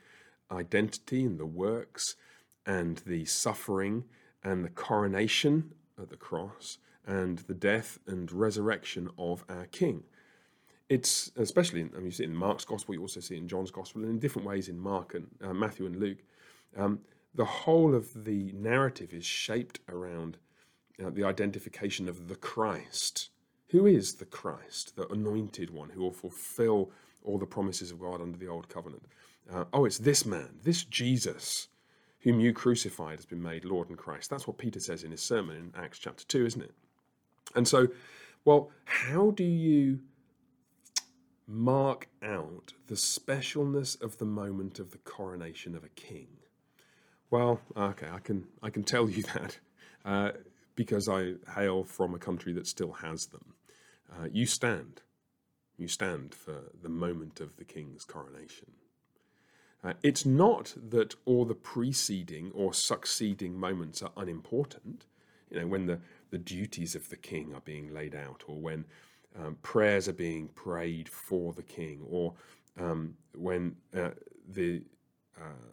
identity 0.52 1.26
and 1.26 1.40
the 1.40 1.46
works 1.46 2.16
and 2.66 2.98
the 3.06 3.26
suffering 3.26 4.06
and 4.44 4.64
the 4.64 4.70
coronation 4.70 5.74
at 6.02 6.10
the 6.10 6.18
cross 6.18 6.78
and 7.06 7.40
the 7.40 7.54
death 7.54 8.00
and 8.08 8.32
resurrection 8.32 9.10
of 9.18 9.44
our 9.50 9.66
king 9.66 10.04
it's 10.90 11.32
especially 11.38 11.82
in, 11.82 11.92
I 11.94 11.98
mean, 11.98 12.08
you 12.08 12.12
see 12.12 12.24
in 12.24 12.36
Mark's 12.36 12.66
gospel, 12.66 12.96
you 12.96 13.02
also 13.02 13.20
see 13.20 13.38
in 13.38 13.48
John's 13.48 13.72
gospel, 13.72 14.02
and 14.02 14.10
in 14.10 14.20
different 14.20 14.48
ways 14.48 14.68
in 14.68 14.78
Mark 14.78 15.14
and 15.14 15.28
uh, 15.44 15.54
Matthew 15.54 15.86
and 15.86 15.96
Luke. 15.96 16.18
Um, 16.76 17.00
the 17.36 17.46
whole 17.46 17.94
of 17.94 18.26
the 18.26 18.52
narrative 18.54 19.14
is 19.14 19.26
shaped 19.26 19.80
around 19.88 20.38
uh, 21.04 21.12
the 21.12 21.24
identification 21.24 22.10
of 22.10 22.28
the 22.28 22.36
Christ. 22.36 23.30
Who 23.68 23.86
is 23.86 24.16
the 24.16 24.26
Christ, 24.26 24.96
the 24.96 25.08
anointed 25.10 25.70
one 25.70 25.90
who 25.90 26.02
will 26.02 26.12
fulfill 26.12 26.92
all 27.24 27.38
the 27.38 27.46
promises 27.46 27.92
of 27.92 28.00
God 28.00 28.20
under 28.20 28.38
the 28.38 28.48
old 28.48 28.68
covenant? 28.68 29.04
Uh, 29.52 29.66
oh, 29.74 29.86
it's 29.86 30.00
this 30.00 30.26
man, 30.26 30.50
this 30.64 30.84
Jesus, 30.84 31.68
whom 32.22 32.40
you 32.40 32.52
crucified, 32.52 33.18
has 33.18 33.26
been 33.28 33.42
made 33.42 33.64
Lord 33.64 33.90
and 33.90 33.98
Christ. 33.98 34.32
That's 34.32 34.48
what 34.48 34.58
Peter 34.58 34.80
says 34.80 35.04
in 35.04 35.12
his 35.12 35.22
sermon 35.22 35.56
in 35.56 35.82
Acts 35.82 36.00
chapter 36.00 36.26
2, 36.26 36.46
isn't 36.48 36.62
it? 36.64 36.74
And 37.56 37.68
so, 37.68 37.88
well, 38.44 38.72
how 38.86 39.32
do 39.32 39.44
you 39.44 40.00
mark 41.50 42.08
out 42.22 42.74
the 42.88 42.96
specialness 42.96 44.00
of 44.02 44.20
the 44.20 44.26
moment 44.26 44.78
of 44.78 44.92
the 44.92 45.00
coronation 45.00 45.76
of 45.76 45.84
a 45.84 45.90
king? 45.90 46.28
Well, 47.32 47.60
okay, 47.76 48.08
I 48.12 48.20
can 48.20 48.48
I 48.62 48.70
can 48.70 48.84
tell 48.84 49.10
you 49.10 49.24
that 49.34 49.60
uh, 50.06 50.32
because 50.76 51.10
I 51.10 51.34
hail 51.56 51.84
from 51.84 52.14
a 52.14 52.20
country 52.20 52.54
that 52.54 52.68
still 52.68 52.94
has 52.94 53.28
them. 53.28 53.54
Uh, 54.12 54.28
you 54.32 54.46
stand. 54.46 55.02
You 55.78 55.88
stand 55.88 56.36
for 56.36 56.72
the 56.82 56.90
moment 56.90 57.40
of 57.40 57.58
the 57.58 57.64
king's 57.64 58.06
coronation. 58.06 58.72
Uh, 59.84 59.94
it's 60.04 60.26
not 60.26 60.76
that 60.90 61.16
all 61.26 61.46
the 61.46 61.56
preceding 61.56 62.52
or 62.54 62.74
succeeding 62.74 63.58
moments 63.58 64.04
are 64.04 64.12
unimportant. 64.18 65.06
You 65.50 65.62
know, 65.62 65.68
when 65.68 65.86
the, 65.86 66.00
the 66.32 66.38
duties 66.38 66.96
of 66.96 67.10
the 67.10 67.16
king 67.16 67.54
are 67.56 67.62
being 67.62 67.94
laid 67.94 68.14
out, 68.14 68.44
or 68.46 68.58
when 68.60 68.86
um, 69.38 69.58
prayers 69.62 70.08
are 70.08 70.14
being 70.14 70.48
prayed 70.50 71.10
for 71.10 71.54
the 71.54 71.64
king, 71.64 72.02
or 72.10 72.34
um, 72.80 73.16
when 73.36 73.76
uh, 73.96 74.12
the 74.48 74.84
uh, 75.40 75.70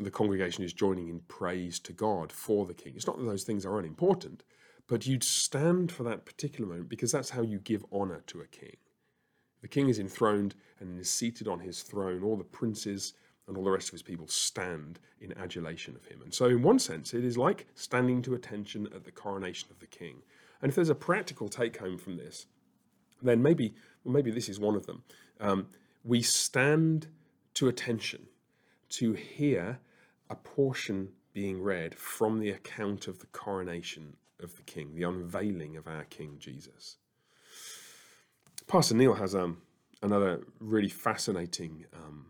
the 0.00 0.10
congregation 0.10 0.64
is 0.64 0.72
joining 0.72 1.08
in 1.08 1.20
praise 1.28 1.78
to 1.80 1.92
God 1.92 2.30
for 2.30 2.66
the 2.66 2.74
king. 2.74 2.92
It's 2.94 3.06
not 3.06 3.18
that 3.18 3.24
those 3.24 3.44
things 3.44 3.66
are 3.66 3.78
unimportant, 3.78 4.44
but 4.86 5.06
you'd 5.06 5.24
stand 5.24 5.90
for 5.90 6.04
that 6.04 6.24
particular 6.24 6.68
moment 6.68 6.88
because 6.88 7.10
that's 7.10 7.30
how 7.30 7.42
you 7.42 7.58
give 7.58 7.84
honor 7.90 8.22
to 8.28 8.40
a 8.40 8.46
king. 8.46 8.76
The 9.60 9.68
king 9.68 9.88
is 9.88 9.98
enthroned 9.98 10.54
and 10.78 11.00
is 11.00 11.10
seated 11.10 11.48
on 11.48 11.60
his 11.60 11.82
throne. 11.82 12.22
All 12.22 12.36
the 12.36 12.44
princes 12.44 13.14
and 13.48 13.56
all 13.56 13.64
the 13.64 13.70
rest 13.70 13.88
of 13.88 13.92
his 13.92 14.02
people 14.02 14.28
stand 14.28 15.00
in 15.20 15.36
adulation 15.36 15.96
of 15.96 16.06
him. 16.06 16.22
And 16.22 16.32
so, 16.32 16.46
in 16.46 16.62
one 16.62 16.78
sense, 16.78 17.12
it 17.14 17.24
is 17.24 17.36
like 17.36 17.66
standing 17.74 18.22
to 18.22 18.34
attention 18.34 18.88
at 18.94 19.04
the 19.04 19.10
coronation 19.10 19.68
of 19.70 19.80
the 19.80 19.86
king. 19.86 20.22
And 20.60 20.70
if 20.70 20.74
there's 20.74 20.88
a 20.88 20.94
practical 20.94 21.48
take 21.48 21.78
home 21.78 21.98
from 21.98 22.16
this, 22.16 22.46
then 23.22 23.42
maybe, 23.42 23.74
well, 24.04 24.12
maybe 24.12 24.30
this 24.30 24.48
is 24.48 24.58
one 24.58 24.74
of 24.74 24.86
them. 24.86 25.02
Um, 25.40 25.66
we 26.04 26.22
stand 26.22 27.08
to 27.54 27.68
attention 27.68 28.26
to 28.90 29.12
hear 29.12 29.78
a 30.30 30.36
portion 30.36 31.10
being 31.32 31.62
read 31.62 31.94
from 31.94 32.38
the 32.40 32.50
account 32.50 33.06
of 33.06 33.18
the 33.18 33.26
coronation 33.26 34.16
of 34.40 34.56
the 34.56 34.62
King, 34.62 34.94
the 34.94 35.02
unveiling 35.02 35.76
of 35.76 35.86
our 35.86 36.04
King 36.04 36.36
Jesus. 36.38 36.96
Pastor 38.66 38.94
Neil 38.94 39.14
has 39.14 39.34
um, 39.34 39.58
another 40.02 40.40
really 40.60 40.88
fascinating 40.88 41.84
um, 41.94 42.26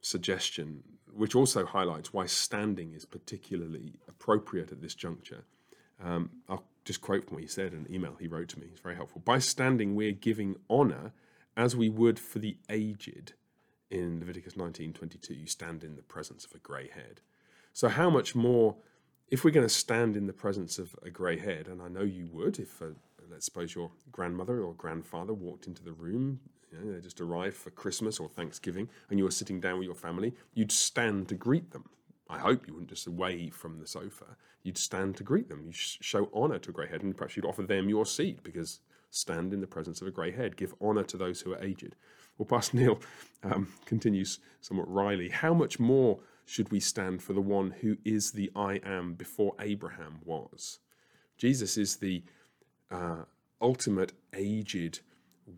suggestion, 0.00 0.82
which 1.12 1.34
also 1.34 1.64
highlights 1.64 2.12
why 2.12 2.26
standing 2.26 2.92
is 2.94 3.04
particularly 3.04 3.94
appropriate 4.08 4.72
at 4.72 4.80
this 4.80 4.94
juncture. 4.94 5.44
Um, 6.02 6.30
I'll 6.48 6.64
just 6.84 7.00
quote 7.00 7.24
from 7.24 7.34
what 7.34 7.42
he 7.42 7.48
said 7.48 7.72
in 7.72 7.80
an 7.80 7.94
email 7.94 8.16
he 8.18 8.26
wrote 8.26 8.48
to 8.50 8.58
me. 8.58 8.68
It's 8.70 8.80
very 8.80 8.96
helpful. 8.96 9.22
By 9.24 9.38
standing, 9.38 9.94
we're 9.94 10.12
giving 10.12 10.56
honor 10.68 11.12
as 11.56 11.76
we 11.76 11.88
would 11.88 12.18
for 12.18 12.38
the 12.38 12.56
aged. 12.68 13.34
In 13.90 14.20
Leviticus 14.20 14.54
19:22, 14.54 15.34
you 15.34 15.46
stand 15.46 15.82
in 15.82 15.96
the 15.96 16.02
presence 16.02 16.44
of 16.44 16.54
a 16.54 16.58
grey 16.58 16.88
head. 16.88 17.20
So, 17.72 17.88
how 17.88 18.08
much 18.08 18.34
more, 18.34 18.76
if 19.28 19.44
we're 19.44 19.50
going 19.50 19.66
to 19.66 19.74
stand 19.74 20.16
in 20.16 20.26
the 20.26 20.32
presence 20.32 20.78
of 20.78 20.94
a 21.02 21.10
grey 21.10 21.38
head, 21.38 21.66
and 21.66 21.82
I 21.82 21.88
know 21.88 22.02
you 22.02 22.28
would, 22.28 22.58
if 22.58 22.80
uh, 22.80 22.86
let's 23.28 23.46
suppose 23.46 23.74
your 23.74 23.90
grandmother 24.12 24.62
or 24.62 24.74
grandfather 24.74 25.34
walked 25.34 25.66
into 25.66 25.82
the 25.82 25.92
room, 25.92 26.40
you 26.70 26.78
know, 26.78 26.92
they 26.92 27.00
just 27.00 27.20
arrived 27.20 27.56
for 27.56 27.70
Christmas 27.70 28.20
or 28.20 28.28
Thanksgiving, 28.28 28.88
and 29.08 29.18
you 29.18 29.24
were 29.24 29.30
sitting 29.30 29.60
down 29.60 29.78
with 29.78 29.86
your 29.86 29.94
family, 29.94 30.34
you'd 30.54 30.72
stand 30.72 31.28
to 31.28 31.34
greet 31.34 31.72
them. 31.72 31.88
I 32.30 32.38
hope 32.38 32.66
you 32.66 32.74
wouldn't 32.74 32.90
just 32.90 33.08
wave 33.08 33.54
from 33.54 33.78
the 33.78 33.86
sofa. 33.86 34.36
You'd 34.62 34.78
stand 34.78 35.16
to 35.16 35.24
greet 35.24 35.48
them. 35.48 35.64
You 35.66 35.72
show 35.72 36.30
honour 36.34 36.58
to 36.60 36.70
a 36.70 36.72
grey 36.72 36.88
head, 36.88 37.02
and 37.02 37.16
perhaps 37.16 37.36
you'd 37.36 37.44
offer 37.44 37.62
them 37.62 37.88
your 37.88 38.06
seat 38.06 38.42
because 38.42 38.80
stand 39.10 39.52
in 39.52 39.60
the 39.60 39.66
presence 39.66 40.00
of 40.00 40.06
a 40.06 40.12
grey 40.12 40.30
head. 40.30 40.56
Give 40.56 40.74
honour 40.80 41.04
to 41.04 41.16
those 41.16 41.40
who 41.40 41.52
are 41.52 41.62
aged. 41.62 41.96
Well, 42.38 42.46
Pastor 42.46 42.76
Neil 42.76 43.00
um, 43.42 43.68
continues 43.84 44.38
somewhat 44.60 44.88
wryly. 44.88 45.28
How 45.28 45.52
much 45.52 45.80
more 45.80 46.20
should 46.50 46.72
we 46.72 46.80
stand 46.80 47.22
for 47.22 47.32
the 47.32 47.40
one 47.40 47.70
who 47.80 47.96
is 48.04 48.32
the 48.32 48.50
I 48.56 48.80
am 48.84 49.14
before 49.14 49.54
Abraham 49.60 50.18
was. 50.24 50.80
Jesus 51.38 51.76
is 51.76 51.96
the 51.96 52.24
uh, 52.90 53.22
ultimate 53.60 54.12
aged, 54.34 54.98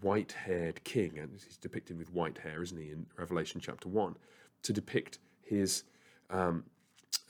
white 0.02 0.32
haired 0.32 0.84
king, 0.84 1.18
and 1.18 1.30
he's 1.32 1.56
depicted 1.56 1.96
with 1.96 2.12
white 2.12 2.36
hair, 2.36 2.62
isn't 2.62 2.78
he, 2.78 2.90
in 2.90 3.06
Revelation 3.16 3.58
chapter 3.58 3.88
1, 3.88 4.16
to 4.64 4.72
depict 4.74 5.18
his 5.40 5.84
um, 6.32 6.64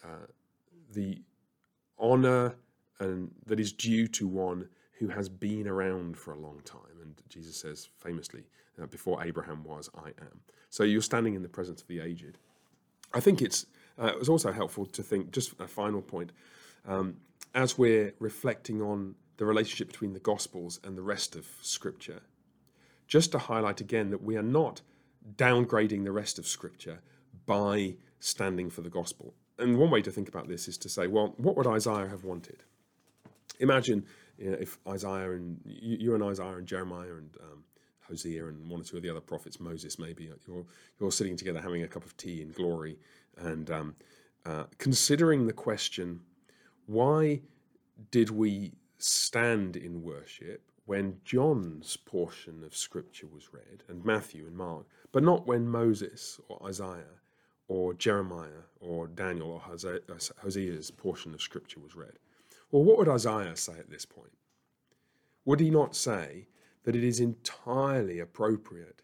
uh, 0.04 0.26
the 0.92 1.20
honor 1.98 2.54
and 2.98 3.30
that 3.46 3.60
is 3.60 3.72
due 3.72 4.06
to 4.06 4.26
one 4.26 4.68
who 4.98 5.08
has 5.08 5.28
been 5.28 5.66
around 5.66 6.16
for 6.16 6.32
a 6.32 6.38
long 6.38 6.60
time. 6.64 7.00
And 7.02 7.20
Jesus 7.28 7.56
says 7.56 7.88
famously, 7.98 8.44
uh, 8.80 8.86
before 8.86 9.22
Abraham 9.24 9.64
was, 9.64 9.90
I 9.96 10.08
am. 10.08 10.40
So 10.70 10.84
you're 10.84 11.02
standing 11.02 11.34
in 11.34 11.42
the 11.42 11.48
presence 11.48 11.82
of 11.82 11.88
the 11.88 12.00
aged. 12.00 12.38
I 13.12 13.20
think 13.20 13.42
it's 13.42 13.66
uh, 14.00 14.06
it 14.06 14.18
was 14.18 14.28
also 14.28 14.52
helpful 14.52 14.86
to 14.86 15.02
think 15.02 15.32
just 15.32 15.52
a 15.60 15.68
final 15.68 16.00
point 16.00 16.32
um, 16.86 17.16
as 17.54 17.76
we're 17.76 18.14
reflecting 18.20 18.80
on 18.80 19.14
the 19.36 19.44
relationship 19.44 19.88
between 19.88 20.14
the 20.14 20.20
Gospels 20.20 20.80
and 20.84 20.96
the 20.96 21.02
rest 21.02 21.36
of 21.36 21.46
Scripture. 21.60 22.22
Just 23.06 23.32
to 23.32 23.38
highlight 23.38 23.80
again 23.80 24.10
that 24.10 24.22
we 24.22 24.36
are 24.36 24.42
not 24.42 24.80
downgrading 25.36 26.04
the 26.04 26.12
rest 26.12 26.38
of 26.38 26.46
Scripture 26.46 27.00
by 27.46 27.96
standing 28.20 28.70
for 28.70 28.82
the 28.82 28.90
Gospel. 28.90 29.34
And 29.58 29.78
one 29.78 29.90
way 29.90 30.02
to 30.02 30.10
think 30.10 30.28
about 30.28 30.48
this 30.48 30.68
is 30.68 30.78
to 30.78 30.88
say, 30.88 31.06
well, 31.06 31.34
what 31.36 31.56
would 31.56 31.66
Isaiah 31.66 32.08
have 32.08 32.24
wanted? 32.24 32.62
Imagine 33.60 34.04
you 34.38 34.50
know, 34.50 34.56
if 34.60 34.78
Isaiah 34.88 35.32
and 35.32 35.60
you, 35.64 35.96
you, 35.98 36.14
and 36.14 36.22
Isaiah 36.22 36.56
and 36.56 36.66
Jeremiah 36.66 37.14
and 37.14 37.36
um, 37.40 37.64
Hosea 38.00 38.46
and 38.46 38.68
one 38.68 38.80
or 38.80 38.84
two 38.84 38.96
of 38.96 39.02
the 39.02 39.10
other 39.10 39.20
prophets, 39.20 39.60
Moses 39.60 39.98
maybe, 39.98 40.30
you're, 40.46 40.64
you're 40.98 41.12
sitting 41.12 41.36
together 41.36 41.60
having 41.60 41.82
a 41.82 41.88
cup 41.88 42.04
of 42.04 42.16
tea 42.16 42.42
in 42.42 42.50
glory 42.50 42.98
and 43.36 43.70
um, 43.70 43.94
uh, 44.46 44.64
considering 44.78 45.46
the 45.46 45.52
question 45.52 46.20
why 46.86 47.40
did 48.10 48.30
we 48.30 48.72
stand 48.98 49.76
in 49.76 50.02
worship 50.02 50.72
when 50.86 51.20
John's 51.24 51.96
portion 51.96 52.64
of 52.64 52.76
scripture 52.76 53.28
was 53.28 53.52
read, 53.52 53.84
and 53.88 54.04
Matthew 54.04 54.46
and 54.46 54.56
Mark, 54.56 54.84
but 55.12 55.22
not 55.22 55.46
when 55.46 55.68
Moses 55.68 56.40
or 56.48 56.60
Isaiah 56.66 57.21
or 57.68 57.94
Jeremiah 57.94 58.64
or 58.80 59.06
Daniel 59.06 59.52
or 59.52 59.60
Hosea's 59.60 60.90
portion 60.90 61.34
of 61.34 61.42
scripture 61.42 61.80
was 61.80 61.96
read? 61.96 62.18
Well, 62.70 62.84
what 62.84 62.98
would 62.98 63.08
Isaiah 63.08 63.56
say 63.56 63.78
at 63.78 63.90
this 63.90 64.04
point? 64.04 64.32
Would 65.44 65.60
he 65.60 65.70
not 65.70 65.96
say, 65.96 66.46
that 66.84 66.96
it 66.96 67.04
is 67.04 67.20
entirely 67.20 68.18
appropriate 68.18 69.02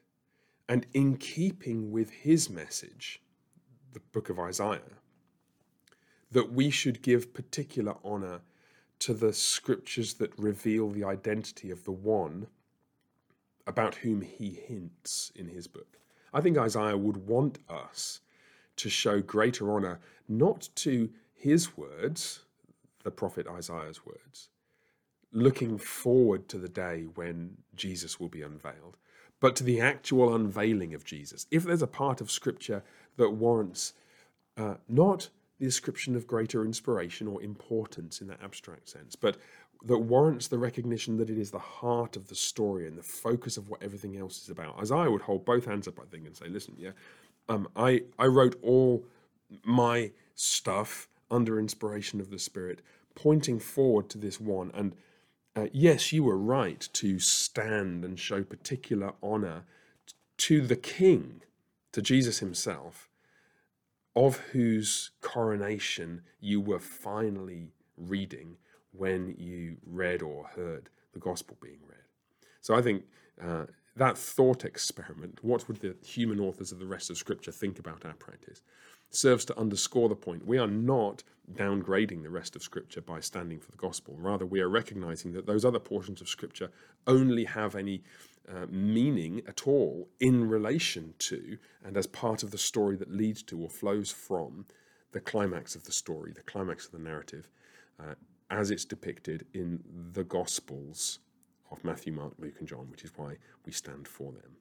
and 0.69 0.87
in 0.93 1.17
keeping 1.17 1.91
with 1.91 2.11
his 2.11 2.51
message, 2.51 3.23
the 3.93 4.01
book 4.01 4.29
of 4.29 4.39
Isaiah, 4.39 4.81
that 6.31 6.53
we 6.53 6.71
should 6.71 7.01
give 7.01 7.33
particular 7.33 7.95
honor 8.05 8.43
to 8.99 9.15
the 9.15 9.33
scriptures 9.33 10.15
that 10.15 10.39
reveal 10.39 10.91
the 10.91 11.05
identity 11.05 11.71
of 11.71 11.85
the 11.85 11.93
one 11.93 12.49
about 13.67 13.95
whom 13.97 14.21
he 14.21 14.51
hints 14.51 15.33
in 15.35 15.49
his 15.49 15.67
book. 15.67 15.99
I 16.35 16.41
think 16.41 16.59
Isaiah 16.59 16.99
would 16.99 17.17
want 17.17 17.59
us 17.69 18.21
to 18.79 18.89
show 18.91 19.21
greater 19.21 19.73
honor 19.73 20.01
not 20.29 20.69
to 20.77 21.11
his 21.35 21.77
words, 21.77 22.41
the 23.05 23.11
prophet 23.11 23.47
Isaiah's 23.47 24.05
words, 24.05 24.49
looking 25.33 25.79
forward 25.79 26.49
to 26.49 26.59
the 26.59 26.69
day 26.69 27.07
when 27.15 27.59
Jesus 27.77 28.19
will 28.19 28.29
be 28.29 28.43
unveiled, 28.43 28.97
but 29.41 29.55
to 29.57 29.65
the 29.65 29.81
actual 29.81 30.35
unveiling 30.35 30.95
of 30.95 31.05
Jesus. 31.05 31.47
If 31.51 31.65
there's 31.65 31.83
a 31.83 31.87
part 31.87 32.21
of 32.21 32.31
Scripture 32.31 32.83
that 33.17 33.31
warrants 33.31 33.95
uh, 34.57 34.75
not 34.89 35.29
the 35.59 35.67
description 35.67 36.17
of 36.17 36.27
greater 36.27 36.65
inspiration 36.65 37.27
or 37.27 37.43
importance 37.43 38.21
in 38.21 38.29
that 38.29 38.43
abstract 38.43 38.89
sense, 38.89 39.17
but 39.17 39.37
that 39.85 39.99
warrants 39.99 40.49
the 40.49 40.59
recognition 40.59 41.17
that 41.19 41.31
it 41.31 41.39
is 41.39 41.51
the 41.51 41.59
heart 41.59 42.17
of 42.17 42.29
the 42.29 42.35
story 42.35 42.87
and 42.87 42.99
the 42.99 43.03
focus 43.03 43.57
of 43.57 43.69
what 43.69 43.83
everything 43.83 44.17
else 44.17 44.43
is 44.43 44.49
about. 44.49 44.79
Isaiah 44.81 45.11
would 45.11 45.23
hold 45.23 45.45
both 45.45 45.65
hands 45.67 45.87
up, 45.87 46.01
I 46.01 46.07
think, 46.11 46.27
and 46.27 46.37
say, 46.37 46.49
listen, 46.49 46.75
yeah, 46.77 46.91
um, 47.49 47.69
I, 47.77 48.03
I 48.19 48.27
wrote 48.27 48.57
all 48.63 49.05
my 49.65 50.13
stuff 50.35 51.09
under 51.31 51.59
inspiration 51.59 52.21
of 52.21 52.31
the 52.31 52.39
Spirit, 52.39 52.81
pointing 53.15 53.59
forward 53.59 54.09
to 54.11 54.19
this 54.19 54.41
one. 54.41 54.71
And 54.75 54.95
uh, 55.57 55.67
yes, 55.73 56.13
you 56.13 56.25
were 56.25 56.39
right 56.39 56.89
to 56.93 57.19
stand 57.19 58.05
and 58.05 58.19
show 58.19 58.43
particular 58.45 59.13
honor 59.23 59.65
to 60.39 60.67
the 60.67 60.77
King, 60.77 61.43
to 61.93 62.01
Jesus 62.03 62.39
himself, 62.39 63.09
of 64.15 64.39
whose 64.53 65.11
coronation 65.21 66.23
you 66.41 66.61
were 66.61 66.79
finally 66.79 67.73
reading 67.97 68.57
when 68.93 69.35
you 69.39 69.77
read 69.85 70.23
or 70.23 70.47
heard 70.55 70.89
the 71.13 71.19
gospel 71.19 71.57
being 71.61 71.81
read. 71.89 71.99
So 72.61 72.75
I 72.75 72.83
think 72.83 73.05
uh, 73.43 73.67
that 73.99 74.17
thought 74.17 74.65
experiment, 74.65 75.39
what 75.43 75.69
would 75.69 75.79
the 75.79 75.97
human 76.05 76.41
authors 76.41 76.73
of 76.73 76.79
the 76.79 76.87
rest 76.87 77.11
of 77.11 77.19
Scripture 77.19 77.53
think 77.53 77.79
about 77.79 78.05
our 78.05 78.15
practice, 78.15 78.63
serves 79.11 79.45
to 79.47 79.59
underscore 79.59 80.09
the 80.09 80.15
point. 80.15 80.47
We 80.47 80.59
are 80.59 80.67
not 80.67 81.23
downgrading 81.53 82.23
the 82.23 82.31
rest 82.31 82.57
of 82.57 82.63
Scripture 82.63 83.01
by 83.01 83.21
standing 83.21 83.59
for 83.59 83.71
the 83.71 83.79
gospel. 83.79 84.15
Rather, 84.19 84.45
we 84.45 84.61
are 84.61 84.69
recognizing 84.69 85.33
that 85.33 85.47
those 85.47 85.65
other 85.65 85.79
portions 85.79 86.21
of 86.21 86.29
Scripture 86.29 86.71
only 87.07 87.45
have 87.45 87.75
any 87.75 88.03
uh, 88.49 88.67
meaning 88.71 89.43
at 89.47 89.67
all 89.67 90.09
in 90.21 90.49
relation 90.49 91.15
to 91.19 91.59
and 91.85 91.97
as 91.97 92.07
part 92.07 92.43
of 92.43 92.51
the 92.51 92.59
story 92.59 92.97
that 92.97 93.11
leads 93.11 93.43
to 93.45 93.61
or 93.61 93.69
flows 93.69 94.11
from 94.11 94.67
the 95.13 95.21
climax 95.21 95.75
of 95.75 95.85
the 95.85 95.93
story, 95.93 96.33
the 96.33 96.43
climax 96.43 96.87
of 96.87 96.93
the 96.93 96.99
narrative, 96.99 97.49
uh, 98.01 98.15
as 98.51 98.71
it's 98.71 98.85
depicted 98.85 99.47
in 99.55 99.83
the 100.13 100.25
Gospels 100.25 101.19
of 101.71 101.85
Matthew, 101.85 102.13
Mark, 102.13 102.33
Luke, 102.39 102.55
and 102.59 102.69
John, 102.69 102.89
which 102.91 103.05
is 103.05 103.11
why 103.17 103.37
we 103.65 103.73
stand 103.73 104.07
for 104.09 104.33
them. 104.33 104.57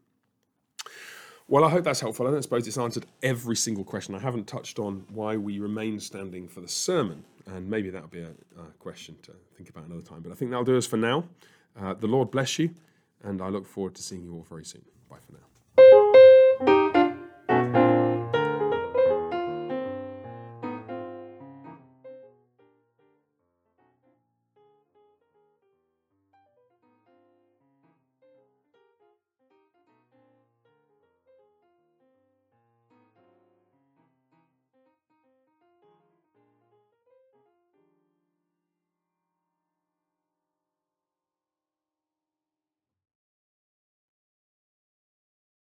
Well, 1.49 1.63
I 1.63 1.69
hope 1.69 1.85
that's 1.85 2.01
helpful. 2.01 2.27
I 2.27 2.31
don't 2.31 2.43
suppose 2.43 2.67
it's 2.67 2.77
answered 2.77 3.05
every 3.23 3.55
single 3.55 3.85
question. 3.85 4.13
I 4.15 4.19
haven't 4.19 4.47
touched 4.47 4.79
on 4.79 5.05
why 5.13 5.37
we 5.37 5.59
remain 5.59 5.97
standing 5.99 6.47
for 6.47 6.59
the 6.59 6.67
sermon, 6.67 7.23
and 7.45 7.69
maybe 7.69 7.89
that'll 7.89 8.09
be 8.09 8.21
a, 8.21 8.31
a 8.59 8.71
question 8.79 9.15
to 9.23 9.31
think 9.55 9.69
about 9.69 9.85
another 9.85 10.01
time. 10.01 10.21
But 10.21 10.33
I 10.33 10.35
think 10.35 10.51
that'll 10.51 10.65
do 10.65 10.77
us 10.77 10.85
for 10.85 10.97
now. 10.97 11.23
Uh, 11.79 11.93
the 11.93 12.07
Lord 12.07 12.31
bless 12.31 12.59
you, 12.59 12.71
and 13.23 13.41
I 13.41 13.47
look 13.47 13.65
forward 13.65 13.95
to 13.95 14.03
seeing 14.03 14.23
you 14.23 14.33
all 14.33 14.45
very 14.49 14.65
soon. 14.65 14.83
Bye 15.09 15.17
for 15.25 15.33
now. 15.33 15.56